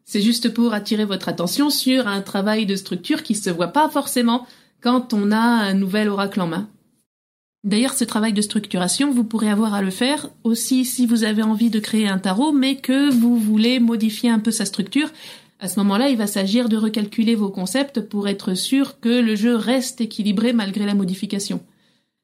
C'est 0.03 0.19
juste 0.19 0.51
pour 0.51 0.73
attirer 0.73 1.05
votre 1.05 1.29
attention 1.29 1.69
sur 1.69 2.07
un 2.07 2.21
travail 2.21 2.65
de 2.65 2.75
structure 2.75 3.21
qui 3.21 3.35
se 3.35 3.51
voit 3.51 3.67
pas 3.67 3.87
forcément 3.87 4.47
quand 4.81 5.13
on 5.13 5.31
a 5.31 5.37
un 5.37 5.75
nouvel 5.75 6.09
oracle 6.09 6.41
en 6.41 6.47
main. 6.47 6.67
D'ailleurs, 7.65 7.93
ce 7.93 8.03
travail 8.03 8.33
de 8.33 8.41
structuration, 8.41 9.11
vous 9.11 9.23
pourrez 9.23 9.51
avoir 9.51 9.75
à 9.75 9.83
le 9.83 9.91
faire 9.91 10.27
aussi 10.43 10.85
si 10.85 11.05
vous 11.05 11.23
avez 11.23 11.43
envie 11.43 11.69
de 11.69 11.79
créer 11.79 12.07
un 12.07 12.17
tarot, 12.17 12.51
mais 12.51 12.77
que 12.77 13.11
vous 13.11 13.37
voulez 13.37 13.79
modifier 13.79 14.31
un 14.31 14.39
peu 14.39 14.49
sa 14.49 14.65
structure. 14.65 15.11
À 15.59 15.67
ce 15.67 15.79
moment-là, 15.81 16.09
il 16.09 16.17
va 16.17 16.25
s'agir 16.25 16.67
de 16.67 16.77
recalculer 16.77 17.35
vos 17.35 17.49
concepts 17.49 18.01
pour 18.01 18.27
être 18.27 18.55
sûr 18.55 18.99
que 19.01 19.21
le 19.21 19.35
jeu 19.35 19.55
reste 19.55 20.01
équilibré 20.01 20.51
malgré 20.51 20.87
la 20.87 20.95
modification. 20.95 21.61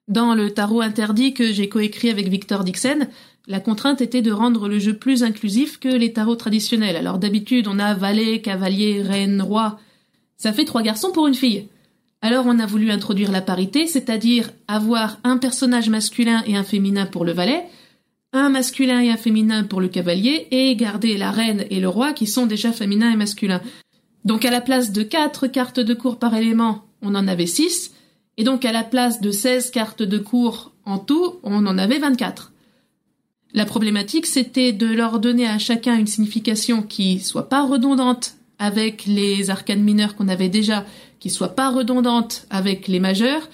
Dans 0.08 0.36
le 0.36 0.52
tarot 0.52 0.82
interdit 0.82 1.34
que 1.34 1.54
j'ai 1.54 1.70
coécrit 1.70 2.10
avec 2.10 2.28
Victor 2.28 2.64
Dixon, 2.64 3.08
la 3.48 3.60
contrainte 3.60 4.02
était 4.02 4.22
de 4.22 4.32
rendre 4.32 4.68
le 4.68 4.80
jeu 4.80 4.98
plus 4.98 5.24
inclusif 5.24 5.80
que 5.80 5.88
les 5.88 6.12
tarots 6.12 6.36
traditionnels. 6.36 6.98
Alors 6.98 7.20
d'habitude, 7.20 7.68
on 7.68 7.80
a 7.80 7.94
valet, 7.94 8.42
cavalier, 8.42 9.02
reine, 9.02 9.42
roi. 9.42 9.80
Ça 10.38 10.52
fait 10.52 10.66
trois 10.66 10.82
garçons 10.82 11.12
pour 11.12 11.28
une 11.28 11.36
fille. 11.36 11.68
Alors 12.22 12.46
on 12.48 12.60
a 12.60 12.66
voulu 12.66 12.92
introduire 12.92 13.32
la 13.32 13.42
parité, 13.42 13.88
c'est-à-dire 13.88 14.50
avoir 14.68 15.20
un 15.24 15.38
personnage 15.38 15.90
masculin 15.90 16.44
et 16.48 16.56
un 16.56 16.64
féminin 16.64 17.06
pour 17.06 17.26
le 17.26 17.34
valet, 17.34 17.64
un 18.34 18.50
masculin 18.50 19.02
et 19.02 19.10
un 19.10 19.18
féminin 19.18 19.64
pour 19.64 19.80
le 19.80 19.90
cavalier, 19.90 20.48
et 20.52 20.76
garder 20.76 21.18
la 21.18 21.32
reine 21.32 21.66
et 21.70 21.80
le 21.80 21.90
roi 21.90 22.14
qui 22.14 22.28
sont 22.28 22.46
déjà 22.46 22.72
féminins 22.72 23.12
et 23.12 23.18
masculins. 23.18 23.62
Donc 24.26 24.46
à 24.46 24.52
la 24.52 24.62
place 24.62 24.92
de 24.92 25.04
quatre 25.04 25.48
cartes 25.48 25.82
de 25.82 25.94
cours 25.94 26.18
par 26.18 26.34
élément, 26.36 26.86
on 27.02 27.16
en 27.16 27.28
avait 27.28 27.46
six, 27.46 27.94
et 28.38 28.44
donc 28.44 28.66
à 28.66 28.72
la 28.72 28.84
place 28.84 29.22
de 29.22 29.32
16 29.32 29.72
cartes 29.72 30.04
de 30.04 30.18
cours 30.18 30.72
en 30.86 30.98
tout, 30.98 31.40
on 31.44 31.66
en 31.66 31.78
avait 31.78 32.00
24. 32.00 32.52
La 33.54 33.66
problématique, 33.66 34.26
c'était 34.26 34.72
de 34.72 34.88
leur 34.88 35.20
donner 35.20 35.48
à 35.48 35.60
chacun 35.60 35.96
une 35.96 36.08
signification 36.08 36.82
qui 36.82 37.20
soit 37.20 37.50
pas 37.50 37.66
redondante 37.66 38.36
avec 38.58 39.06
les 39.06 39.50
arcanes 39.50 39.84
mineurs 39.84 40.16
qu'on 40.16 40.28
avait 40.28 40.50
déjà, 40.50 40.86
qui 41.20 41.30
soit 41.30 41.56
pas 41.56 41.70
redondante 41.70 42.48
avec 42.50 42.88
les 42.88 43.00
majeurs, 43.00 43.48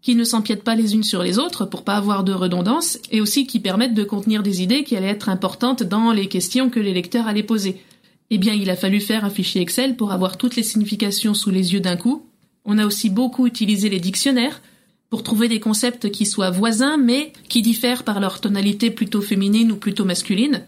qui 0.00 0.14
ne 0.14 0.24
s'empiètent 0.24 0.64
pas 0.64 0.74
les 0.74 0.94
unes 0.94 1.04
sur 1.04 1.22
les 1.22 1.38
autres 1.38 1.66
pour 1.66 1.84
pas 1.84 1.96
avoir 1.96 2.24
de 2.24 2.32
redondance, 2.32 2.98
et 3.10 3.20
aussi 3.20 3.46
qui 3.46 3.60
permettent 3.60 3.94
de 3.94 4.04
contenir 4.04 4.42
des 4.42 4.62
idées 4.62 4.84
qui 4.84 4.96
allaient 4.96 5.08
être 5.08 5.28
importantes 5.28 5.82
dans 5.82 6.12
les 6.12 6.28
questions 6.28 6.70
que 6.70 6.80
les 6.80 6.94
lecteurs 6.94 7.26
allaient 7.28 7.42
poser. 7.42 7.80
Eh 8.30 8.38
bien, 8.38 8.54
il 8.54 8.70
a 8.70 8.76
fallu 8.76 9.00
faire 9.00 9.24
un 9.26 9.30
fichier 9.30 9.60
Excel 9.60 9.96
pour 9.96 10.12
avoir 10.12 10.38
toutes 10.38 10.56
les 10.56 10.62
significations 10.62 11.34
sous 11.34 11.50
les 11.50 11.74
yeux 11.74 11.80
d'un 11.80 11.96
coup. 11.96 12.24
On 12.64 12.78
a 12.78 12.86
aussi 12.86 13.10
beaucoup 13.10 13.46
utilisé 13.46 13.88
les 13.88 14.00
dictionnaires 14.00 14.60
pour 15.10 15.22
trouver 15.22 15.48
des 15.48 15.60
concepts 15.60 16.10
qui 16.10 16.26
soient 16.26 16.50
voisins 16.50 16.96
mais 16.96 17.32
qui 17.48 17.62
diffèrent 17.62 18.04
par 18.04 18.20
leur 18.20 18.40
tonalité 18.40 18.90
plutôt 18.90 19.20
féminine 19.20 19.72
ou 19.72 19.76
plutôt 19.76 20.04
masculine, 20.04 20.64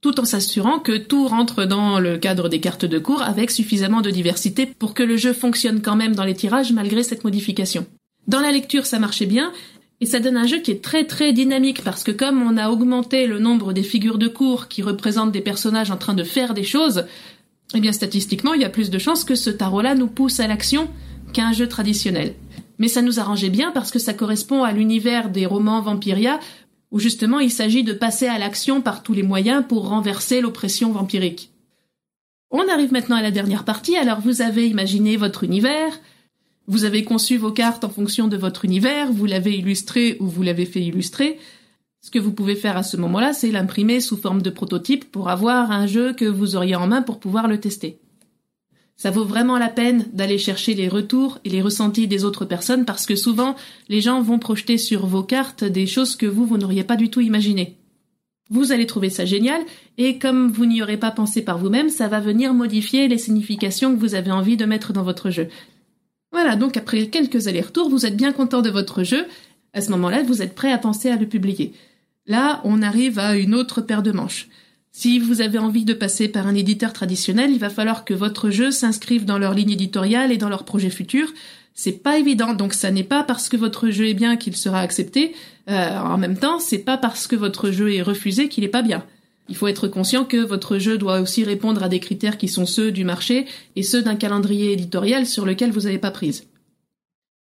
tout 0.00 0.20
en 0.20 0.24
s'assurant 0.24 0.78
que 0.78 0.96
tout 0.96 1.26
rentre 1.26 1.64
dans 1.64 1.98
le 1.98 2.18
cadre 2.18 2.48
des 2.48 2.60
cartes 2.60 2.84
de 2.84 2.98
cours 2.98 3.22
avec 3.22 3.50
suffisamment 3.50 4.00
de 4.00 4.10
diversité 4.10 4.66
pour 4.66 4.94
que 4.94 5.02
le 5.02 5.16
jeu 5.16 5.32
fonctionne 5.32 5.82
quand 5.82 5.96
même 5.96 6.14
dans 6.14 6.24
les 6.24 6.34
tirages 6.34 6.72
malgré 6.72 7.02
cette 7.02 7.24
modification. 7.24 7.86
Dans 8.26 8.40
la 8.40 8.52
lecture, 8.52 8.86
ça 8.86 8.98
marchait 8.98 9.26
bien, 9.26 9.52
et 10.00 10.06
ça 10.06 10.20
donne 10.20 10.36
un 10.36 10.46
jeu 10.46 10.58
qui 10.58 10.70
est 10.70 10.82
très 10.82 11.04
très 11.04 11.32
dynamique 11.32 11.82
parce 11.82 12.04
que 12.04 12.10
comme 12.10 12.42
on 12.42 12.56
a 12.56 12.70
augmenté 12.70 13.26
le 13.26 13.38
nombre 13.38 13.72
des 13.72 13.82
figures 13.82 14.18
de 14.18 14.28
cours 14.28 14.68
qui 14.68 14.82
représentent 14.82 15.32
des 15.32 15.40
personnages 15.40 15.90
en 15.90 15.96
train 15.96 16.14
de 16.14 16.24
faire 16.24 16.52
des 16.52 16.64
choses, 16.64 17.06
eh 17.74 17.80
bien 17.80 17.92
statistiquement, 17.92 18.54
il 18.54 18.60
y 18.60 18.66
a 18.66 18.70
plus 18.70 18.90
de 18.90 18.98
chances 18.98 19.24
que 19.24 19.34
ce 19.34 19.50
tarot-là 19.50 19.94
nous 19.94 20.06
pousse 20.06 20.40
à 20.40 20.46
l'action 20.46 20.88
qu'un 21.34 21.52
jeu 21.52 21.68
traditionnel. 21.68 22.34
Mais 22.78 22.88
ça 22.88 23.02
nous 23.02 23.20
arrangeait 23.20 23.50
bien 23.50 23.70
parce 23.72 23.90
que 23.90 23.98
ça 23.98 24.14
correspond 24.14 24.64
à 24.64 24.72
l'univers 24.72 25.28
des 25.28 25.44
romans 25.44 25.82
Vampiria, 25.82 26.40
où 26.90 26.98
justement 26.98 27.40
il 27.40 27.50
s'agit 27.50 27.84
de 27.84 27.92
passer 27.92 28.26
à 28.26 28.38
l'action 28.38 28.80
par 28.80 29.02
tous 29.02 29.12
les 29.12 29.22
moyens 29.22 29.64
pour 29.68 29.88
renverser 29.88 30.40
l'oppression 30.40 30.92
vampirique. 30.92 31.50
On 32.50 32.68
arrive 32.68 32.92
maintenant 32.92 33.16
à 33.16 33.22
la 33.22 33.32
dernière 33.32 33.64
partie, 33.64 33.96
alors 33.96 34.20
vous 34.20 34.40
avez 34.40 34.68
imaginé 34.68 35.16
votre 35.16 35.44
univers, 35.44 36.00
vous 36.66 36.84
avez 36.84 37.04
conçu 37.04 37.36
vos 37.36 37.52
cartes 37.52 37.84
en 37.84 37.90
fonction 37.90 38.28
de 38.28 38.36
votre 38.36 38.64
univers, 38.64 39.12
vous 39.12 39.26
l'avez 39.26 39.56
illustré 39.56 40.16
ou 40.20 40.26
vous 40.26 40.42
l'avez 40.42 40.64
fait 40.64 40.80
illustrer. 40.80 41.38
Ce 42.00 42.10
que 42.10 42.18
vous 42.18 42.32
pouvez 42.32 42.54
faire 42.54 42.76
à 42.76 42.82
ce 42.82 42.96
moment-là, 42.96 43.32
c'est 43.32 43.50
l'imprimer 43.50 44.00
sous 44.00 44.16
forme 44.16 44.40
de 44.40 44.50
prototype 44.50 45.10
pour 45.10 45.30
avoir 45.30 45.70
un 45.70 45.86
jeu 45.86 46.12
que 46.12 46.24
vous 46.24 46.54
auriez 46.54 46.76
en 46.76 46.86
main 46.86 47.02
pour 47.02 47.18
pouvoir 47.18 47.48
le 47.48 47.58
tester. 47.58 47.98
Ça 48.96 49.10
vaut 49.10 49.24
vraiment 49.24 49.58
la 49.58 49.68
peine 49.68 50.06
d'aller 50.12 50.38
chercher 50.38 50.74
les 50.74 50.88
retours 50.88 51.38
et 51.44 51.50
les 51.50 51.62
ressentis 51.62 52.06
des 52.06 52.24
autres 52.24 52.44
personnes 52.44 52.84
parce 52.84 53.06
que 53.06 53.16
souvent, 53.16 53.56
les 53.88 54.00
gens 54.00 54.22
vont 54.22 54.38
projeter 54.38 54.78
sur 54.78 55.06
vos 55.06 55.24
cartes 55.24 55.64
des 55.64 55.86
choses 55.86 56.16
que 56.16 56.26
vous, 56.26 56.46
vous 56.46 56.58
n'auriez 56.58 56.84
pas 56.84 56.96
du 56.96 57.10
tout 57.10 57.20
imaginées. 57.20 57.76
Vous 58.50 58.72
allez 58.72 58.86
trouver 58.86 59.10
ça 59.10 59.24
génial 59.24 59.62
et 59.98 60.18
comme 60.18 60.50
vous 60.50 60.66
n'y 60.66 60.82
aurez 60.82 60.98
pas 60.98 61.10
pensé 61.10 61.42
par 61.42 61.58
vous-même, 61.58 61.88
ça 61.88 62.08
va 62.08 62.20
venir 62.20 62.54
modifier 62.54 63.08
les 63.08 63.18
significations 63.18 63.94
que 63.94 64.00
vous 64.00 64.14
avez 64.14 64.30
envie 64.30 64.56
de 64.56 64.66
mettre 64.66 64.92
dans 64.92 65.02
votre 65.02 65.30
jeu. 65.30 65.48
Voilà, 66.30 66.56
donc 66.56 66.76
après 66.76 67.06
quelques 67.06 67.48
allers-retours, 67.48 67.88
vous 67.88 68.06
êtes 68.06 68.16
bien 68.16 68.32
content 68.32 68.60
de 68.60 68.70
votre 68.70 69.02
jeu. 69.02 69.26
À 69.72 69.80
ce 69.80 69.90
moment-là, 69.90 70.22
vous 70.22 70.42
êtes 70.42 70.54
prêt 70.54 70.72
à 70.72 70.78
penser 70.78 71.10
à 71.10 71.16
le 71.16 71.26
publier. 71.26 71.72
Là, 72.26 72.60
on 72.64 72.82
arrive 72.82 73.18
à 73.18 73.36
une 73.36 73.54
autre 73.54 73.80
paire 73.80 74.02
de 74.02 74.12
manches. 74.12 74.48
Si 74.96 75.18
vous 75.18 75.40
avez 75.40 75.58
envie 75.58 75.84
de 75.84 75.92
passer 75.92 76.28
par 76.28 76.46
un 76.46 76.54
éditeur 76.54 76.92
traditionnel, 76.92 77.50
il 77.50 77.58
va 77.58 77.68
falloir 77.68 78.04
que 78.04 78.14
votre 78.14 78.50
jeu 78.50 78.70
s'inscrive 78.70 79.24
dans 79.24 79.38
leur 79.38 79.52
ligne 79.52 79.72
éditoriale 79.72 80.30
et 80.30 80.36
dans 80.36 80.48
leur 80.48 80.64
projet 80.64 80.88
futur. 80.88 81.32
C'est 81.74 82.00
pas 82.00 82.16
évident, 82.16 82.54
donc 82.54 82.74
ça 82.74 82.92
n'est 82.92 83.02
pas 83.02 83.24
parce 83.24 83.48
que 83.48 83.56
votre 83.56 83.90
jeu 83.90 84.06
est 84.06 84.14
bien 84.14 84.36
qu'il 84.36 84.56
sera 84.56 84.78
accepté. 84.78 85.34
Euh, 85.68 85.98
en 85.98 86.16
même 86.16 86.38
temps, 86.38 86.60
c'est 86.60 86.78
pas 86.78 86.96
parce 86.96 87.26
que 87.26 87.34
votre 87.34 87.72
jeu 87.72 87.92
est 87.92 88.02
refusé 88.02 88.48
qu'il 88.48 88.62
est 88.62 88.68
pas 88.68 88.82
bien. 88.82 89.04
Il 89.48 89.56
faut 89.56 89.66
être 89.66 89.88
conscient 89.88 90.24
que 90.24 90.36
votre 90.36 90.78
jeu 90.78 90.96
doit 90.96 91.20
aussi 91.20 91.42
répondre 91.42 91.82
à 91.82 91.88
des 91.88 91.98
critères 91.98 92.38
qui 92.38 92.46
sont 92.46 92.64
ceux 92.64 92.92
du 92.92 93.02
marché 93.02 93.46
et 93.74 93.82
ceux 93.82 94.00
d'un 94.00 94.14
calendrier 94.14 94.70
éditorial 94.70 95.26
sur 95.26 95.44
lequel 95.44 95.72
vous 95.72 95.82
n'avez 95.82 95.98
pas 95.98 96.12
prise. 96.12 96.46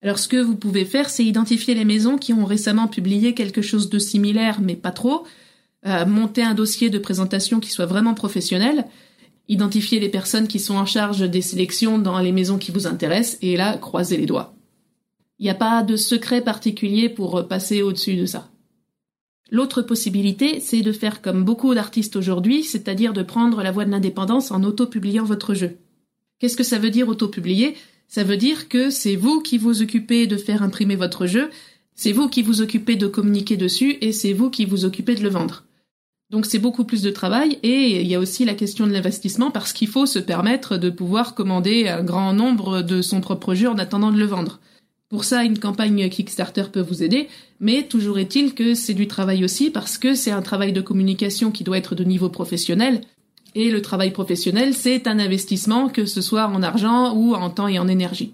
Alors 0.03 0.19
ce 0.19 0.27
que 0.27 0.39
vous 0.39 0.57
pouvez 0.57 0.87
faire, 0.87 1.11
c'est 1.11 1.25
identifier 1.25 1.75
les 1.75 1.85
maisons 1.85 2.17
qui 2.17 2.33
ont 2.33 2.47
récemment 2.47 2.89
publié 2.89 3.35
quelque 3.35 3.61
chose 3.61 3.91
de 3.91 3.99
similaire, 3.99 4.63
mais 4.63 4.75
pas 4.75 4.91
trop, 4.91 5.27
euh, 5.87 6.07
monter 6.07 6.43
un 6.43 6.55
dossier 6.55 6.91
de 6.91 6.99
présentation 6.99 7.61
qui 7.61 7.71
soit 7.71 7.87
vraiment 7.87 8.15
professionnel, 8.15 8.87
identifier 9.49 10.01
les 10.01 10.09
personnes 10.09 10.49
qui 10.49 10.61
sont 10.61 10.77
en 10.77 10.87
charge 10.87 11.29
des 11.29 11.43
sélections 11.43 11.99
dans 11.99 12.19
les 12.19 12.33
maisons 12.33 12.59
qui 12.59 12.71
vous 12.71 12.87
intéressent, 12.87 13.39
et 13.43 13.57
là, 13.57 13.77
croiser 13.77 14.17
les 14.17 14.27
doigts. 14.27 14.55
Il 15.39 15.45
n'y 15.45 15.51
a 15.51 15.55
pas 15.55 15.83
de 15.83 15.97
secret 15.97 16.41
particulier 16.41 17.09
pour 17.09 17.49
passer 17.49 17.83
au-dessus 17.83 18.17
de 18.17 18.27
ça. 18.27 18.49
L'autre 19.51 19.83
possibilité, 19.83 20.61
c'est 20.61 20.81
de 20.81 20.93
faire 20.93 21.21
comme 21.21 21.45
beaucoup 21.45 21.75
d'artistes 21.75 22.17
aujourd'hui, 22.17 22.65
c'est-à-dire 22.65 23.13
de 23.13 23.23
prendre 23.23 23.63
la 23.63 23.71
voie 23.71 23.85
de 23.85 23.91
l'indépendance 23.91 24.51
en 24.51 24.63
auto-publiant 24.63 25.25
votre 25.25 25.53
jeu. 25.53 25.77
Qu'est-ce 26.39 26.57
que 26.57 26.65
ça 26.65 26.79
veut 26.79 26.91
dire 26.91 27.09
auto-publier? 27.09 27.75
Ça 28.09 28.25
veut 28.25 28.37
dire 28.37 28.69
que 28.69 28.89
c'est 28.89 29.15
vous 29.17 29.43
qui 29.43 29.59
vous 29.59 29.83
occupez 29.83 30.27
de 30.27 30.37
faire 30.37 30.63
imprimer 30.63 30.97
votre 30.97 31.27
jeu, 31.27 31.51
c'est 31.95 32.13
vous 32.13 32.29
qui 32.29 32.43
vous 32.43 32.63
occupez 32.63 32.97
de 32.97 33.07
communiquer 33.07 33.57
dessus 33.57 33.99
et 34.01 34.13
c'est 34.13 34.33
vous 34.33 34.49
qui 34.49 34.65
vous 34.65 34.85
occupez 34.85 35.15
de 35.15 35.23
le 35.23 35.29
vendre. 35.29 35.65
Donc 36.33 36.47
c'est 36.47 36.59
beaucoup 36.59 36.85
plus 36.85 37.03
de 37.03 37.11
travail 37.11 37.59
et 37.63 38.01
il 38.01 38.07
y 38.07 38.15
a 38.15 38.19
aussi 38.19 38.47
la 38.47 38.55
question 38.55 38.87
de 38.87 38.93
l'investissement 38.93 39.51
parce 39.51 39.75
qu'il 39.75 39.89
faut 39.89 40.07
se 40.07 40.19
permettre 40.19 40.79
de 40.79 40.89
pouvoir 40.89 41.35
commander 41.35 41.89
un 41.89 42.03
grand 42.03 42.33
nombre 42.33 42.81
de 42.81 43.03
son 43.03 43.21
propre 43.21 43.55
jeu 43.55 43.69
en 43.69 43.77
attendant 43.77 44.11
de 44.11 44.19
le 44.19 44.25
vendre. 44.25 44.59
Pour 45.11 45.25
ça, 45.25 45.45
une 45.45 45.59
campagne 45.59 46.09
Kickstarter 46.09 46.65
peut 46.73 46.81
vous 46.81 47.03
aider, 47.03 47.29
mais 47.61 47.83
toujours 47.83 48.19
est-il 48.19 48.55
que 48.55 48.73
c'est 48.73 48.95
du 48.95 49.07
travail 49.07 49.45
aussi 49.45 49.69
parce 49.69 49.99
que 49.99 50.15
c'est 50.15 50.31
un 50.31 50.41
travail 50.41 50.73
de 50.73 50.81
communication 50.81 51.51
qui 51.51 51.65
doit 51.65 51.77
être 51.77 51.95
de 51.95 52.03
niveau 52.03 52.31
professionnel. 52.31 53.03
Et 53.55 53.71
le 53.71 53.83
travail 53.83 54.11
professionnel, 54.11 54.73
c'est 54.73 55.07
un 55.07 55.19
investissement, 55.19 55.91
que 55.91 56.07
ce 56.07 56.23
soit 56.23 56.47
en 56.47 56.63
argent 56.63 57.15
ou 57.15 57.35
en 57.35 57.51
temps 57.51 57.69
et 57.69 57.79
en 57.79 57.89
énergie. 57.89 58.33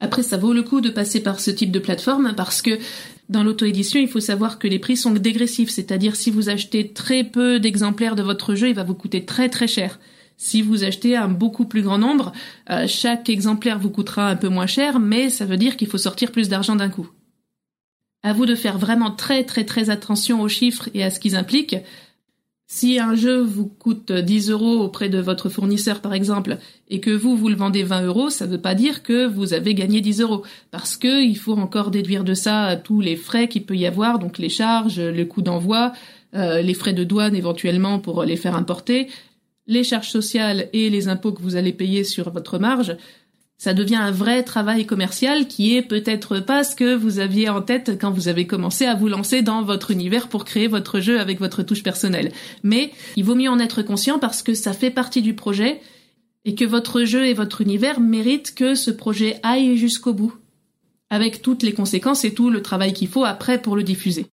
Après, 0.00 0.22
ça 0.22 0.38
vaut 0.38 0.54
le 0.54 0.62
coup 0.62 0.80
de 0.80 0.88
passer 0.88 1.22
par 1.22 1.40
ce 1.40 1.50
type 1.50 1.70
de 1.70 1.78
plateforme 1.78 2.32
parce 2.34 2.62
que 2.62 2.78
dans 3.28 3.42
l'auto-édition, 3.42 4.00
il 4.00 4.08
faut 4.08 4.20
savoir 4.20 4.58
que 4.58 4.68
les 4.68 4.78
prix 4.78 4.96
sont 4.96 5.12
dégressifs, 5.12 5.70
c'est-à-dire 5.70 6.16
si 6.16 6.30
vous 6.30 6.50
achetez 6.50 6.92
très 6.92 7.24
peu 7.24 7.58
d'exemplaires 7.58 8.16
de 8.16 8.22
votre 8.22 8.54
jeu, 8.54 8.68
il 8.68 8.74
va 8.74 8.84
vous 8.84 8.94
coûter 8.94 9.24
très 9.24 9.48
très 9.48 9.66
cher. 9.66 9.98
Si 10.36 10.62
vous 10.62 10.84
achetez 10.84 11.16
un 11.16 11.28
beaucoup 11.28 11.64
plus 11.64 11.82
grand 11.82 11.98
nombre, 11.98 12.32
euh, 12.70 12.86
chaque 12.86 13.28
exemplaire 13.30 13.78
vous 13.78 13.90
coûtera 13.90 14.28
un 14.28 14.36
peu 14.36 14.48
moins 14.48 14.66
cher, 14.66 14.98
mais 14.98 15.30
ça 15.30 15.46
veut 15.46 15.56
dire 15.56 15.76
qu'il 15.76 15.88
faut 15.88 15.98
sortir 15.98 16.32
plus 16.32 16.48
d'argent 16.48 16.76
d'un 16.76 16.90
coup. 16.90 17.08
À 18.22 18.32
vous 18.32 18.46
de 18.46 18.54
faire 18.54 18.78
vraiment 18.78 19.10
très 19.10 19.44
très 19.44 19.64
très 19.64 19.90
attention 19.90 20.40
aux 20.40 20.48
chiffres 20.48 20.88
et 20.94 21.04
à 21.04 21.10
ce 21.10 21.20
qu'ils 21.20 21.36
impliquent. 21.36 21.76
Si 22.66 22.98
un 22.98 23.14
jeu 23.14 23.40
vous 23.40 23.66
coûte 23.66 24.10
10 24.10 24.50
euros 24.50 24.80
auprès 24.80 25.10
de 25.10 25.18
votre 25.18 25.50
fournisseur, 25.50 26.00
par 26.00 26.14
exemple, 26.14 26.56
et 26.88 26.98
que 26.98 27.10
vous, 27.10 27.36
vous 27.36 27.48
le 27.48 27.54
vendez 27.54 27.82
20 27.82 28.06
euros, 28.06 28.30
ça 28.30 28.46
ne 28.46 28.52
veut 28.52 28.60
pas 28.60 28.74
dire 28.74 29.02
que 29.02 29.26
vous 29.26 29.52
avez 29.52 29.74
gagné 29.74 30.00
10 30.00 30.22
euros. 30.22 30.42
Parce 30.70 30.96
que 30.96 31.22
il 31.22 31.36
faut 31.36 31.52
encore 31.52 31.90
déduire 31.90 32.24
de 32.24 32.34
ça 32.34 32.76
tous 32.76 33.00
les 33.00 33.16
frais 33.16 33.48
qu'il 33.48 33.64
peut 33.64 33.76
y 33.76 33.86
avoir, 33.86 34.18
donc 34.18 34.38
les 34.38 34.48
charges, 34.48 34.98
le 34.98 35.24
coût 35.24 35.42
d'envoi, 35.42 35.92
euh, 36.34 36.62
les 36.62 36.74
frais 36.74 36.94
de 36.94 37.04
douane 37.04 37.36
éventuellement 37.36 37.98
pour 37.98 38.24
les 38.24 38.36
faire 38.36 38.56
importer, 38.56 39.08
les 39.66 39.84
charges 39.84 40.10
sociales 40.10 40.68
et 40.72 40.88
les 40.90 41.08
impôts 41.08 41.32
que 41.32 41.42
vous 41.42 41.56
allez 41.56 41.72
payer 41.72 42.02
sur 42.02 42.30
votre 42.30 42.58
marge 42.58 42.96
ça 43.64 43.72
devient 43.72 43.96
un 43.96 44.10
vrai 44.10 44.42
travail 44.42 44.84
commercial 44.84 45.48
qui 45.48 45.74
est 45.74 45.80
peut-être 45.80 46.38
pas 46.38 46.64
ce 46.64 46.76
que 46.76 46.94
vous 46.94 47.18
aviez 47.18 47.48
en 47.48 47.62
tête 47.62 47.96
quand 47.98 48.10
vous 48.10 48.28
avez 48.28 48.46
commencé 48.46 48.84
à 48.84 48.94
vous 48.94 49.08
lancer 49.08 49.40
dans 49.40 49.62
votre 49.62 49.90
univers 49.90 50.28
pour 50.28 50.44
créer 50.44 50.66
votre 50.66 51.00
jeu 51.00 51.18
avec 51.18 51.38
votre 51.40 51.62
touche 51.62 51.82
personnelle. 51.82 52.30
Mais 52.62 52.92
il 53.16 53.24
vaut 53.24 53.34
mieux 53.34 53.48
en 53.48 53.58
être 53.58 53.80
conscient 53.80 54.18
parce 54.18 54.42
que 54.42 54.52
ça 54.52 54.74
fait 54.74 54.90
partie 54.90 55.22
du 55.22 55.32
projet 55.32 55.80
et 56.44 56.54
que 56.54 56.66
votre 56.66 57.04
jeu 57.04 57.24
et 57.24 57.32
votre 57.32 57.62
univers 57.62 58.00
méritent 58.00 58.54
que 58.54 58.74
ce 58.74 58.90
projet 58.90 59.40
aille 59.42 59.78
jusqu'au 59.78 60.12
bout, 60.12 60.34
avec 61.08 61.40
toutes 61.40 61.62
les 61.62 61.72
conséquences 61.72 62.26
et 62.26 62.34
tout 62.34 62.50
le 62.50 62.60
travail 62.60 62.92
qu'il 62.92 63.08
faut 63.08 63.24
après 63.24 63.62
pour 63.62 63.76
le 63.76 63.82
diffuser. 63.82 64.26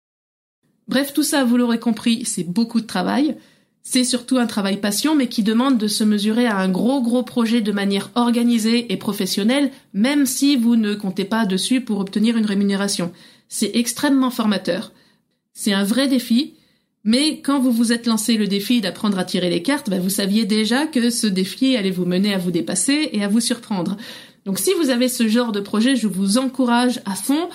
Bref, 0.88 1.14
tout 1.14 1.22
ça, 1.22 1.44
vous 1.44 1.56
l'aurez 1.56 1.78
compris, 1.78 2.24
c'est 2.24 2.42
beaucoup 2.42 2.80
de 2.80 2.86
travail. 2.86 3.36
C'est 3.82 4.04
surtout 4.04 4.38
un 4.38 4.46
travail 4.46 4.78
passion, 4.78 5.14
mais 5.14 5.28
qui 5.28 5.42
demande 5.42 5.78
de 5.78 5.88
se 5.88 6.04
mesurer 6.04 6.46
à 6.46 6.58
un 6.58 6.68
gros 6.68 7.00
gros 7.02 7.22
projet 7.22 7.60
de 7.60 7.72
manière 7.72 8.10
organisée 8.14 8.92
et 8.92 8.96
professionnelle, 8.96 9.70
même 9.94 10.26
si 10.26 10.56
vous 10.56 10.76
ne 10.76 10.94
comptez 10.94 11.24
pas 11.24 11.46
dessus 11.46 11.80
pour 11.80 11.98
obtenir 11.98 12.36
une 12.36 12.46
rémunération. 12.46 13.12
C'est 13.48 13.70
extrêmement 13.74 14.30
formateur. 14.30 14.92
C'est 15.54 15.72
un 15.72 15.84
vrai 15.84 16.08
défi, 16.08 16.54
mais 17.04 17.40
quand 17.40 17.58
vous 17.58 17.72
vous 17.72 17.92
êtes 17.92 18.06
lancé 18.06 18.36
le 18.36 18.46
défi 18.46 18.80
d'apprendre 18.80 19.18
à 19.18 19.24
tirer 19.24 19.50
les 19.50 19.62
cartes, 19.62 19.88
ben, 19.88 20.00
vous 20.00 20.10
saviez 20.10 20.44
déjà 20.44 20.86
que 20.86 21.10
ce 21.10 21.26
défi 21.26 21.76
allait 21.76 21.90
vous 21.90 22.04
mener 22.04 22.34
à 22.34 22.38
vous 22.38 22.50
dépasser 22.50 23.08
et 23.12 23.24
à 23.24 23.28
vous 23.28 23.40
surprendre. 23.40 23.96
Donc 24.44 24.58
si 24.58 24.72
vous 24.74 24.90
avez 24.90 25.08
ce 25.08 25.26
genre 25.26 25.52
de 25.52 25.60
projet, 25.60 25.96
je 25.96 26.06
vous 26.06 26.38
encourage 26.38 27.00
à 27.06 27.14
fond 27.14 27.48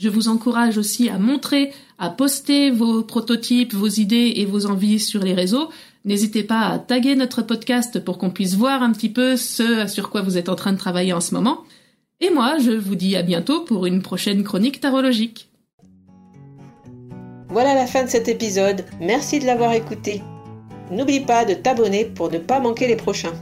je 0.00 0.08
vous 0.08 0.28
encourage 0.28 0.78
aussi 0.78 1.10
à 1.10 1.18
montrer, 1.18 1.72
à 1.98 2.08
poster 2.08 2.70
vos 2.70 3.02
prototypes, 3.02 3.74
vos 3.74 3.86
idées 3.86 4.32
et 4.36 4.46
vos 4.46 4.64
envies 4.64 4.98
sur 4.98 5.22
les 5.22 5.34
réseaux. 5.34 5.68
N'hésitez 6.06 6.42
pas 6.42 6.68
à 6.68 6.78
taguer 6.78 7.14
notre 7.16 7.42
podcast 7.42 8.02
pour 8.02 8.16
qu'on 8.16 8.30
puisse 8.30 8.54
voir 8.54 8.82
un 8.82 8.92
petit 8.92 9.10
peu 9.10 9.36
ce 9.36 9.86
sur 9.86 10.08
quoi 10.08 10.22
vous 10.22 10.38
êtes 10.38 10.48
en 10.48 10.56
train 10.56 10.72
de 10.72 10.78
travailler 10.78 11.12
en 11.12 11.20
ce 11.20 11.34
moment. 11.34 11.64
Et 12.22 12.30
moi, 12.30 12.56
je 12.58 12.70
vous 12.70 12.94
dis 12.94 13.14
à 13.14 13.22
bientôt 13.22 13.60
pour 13.60 13.84
une 13.84 14.00
prochaine 14.00 14.42
chronique 14.42 14.80
tarologique. 14.80 15.50
Voilà 17.50 17.74
la 17.74 17.86
fin 17.86 18.04
de 18.04 18.08
cet 18.08 18.26
épisode. 18.28 18.86
Merci 19.00 19.38
de 19.38 19.44
l'avoir 19.44 19.74
écouté. 19.74 20.22
N'oublie 20.90 21.20
pas 21.20 21.44
de 21.44 21.52
t'abonner 21.52 22.06
pour 22.06 22.30
ne 22.30 22.38
pas 22.38 22.60
manquer 22.60 22.88
les 22.88 22.96
prochains. 22.96 23.34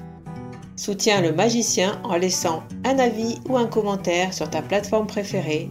Soutiens 0.75 1.21
le 1.21 1.33
magicien 1.33 2.01
en 2.03 2.16
laissant 2.16 2.64
un 2.85 2.99
avis 2.99 3.37
ou 3.49 3.57
un 3.57 3.66
commentaire 3.66 4.35
sur 4.35 4.51
ta 4.51 4.61
plateforme 4.61 5.07
préférée 5.07 5.71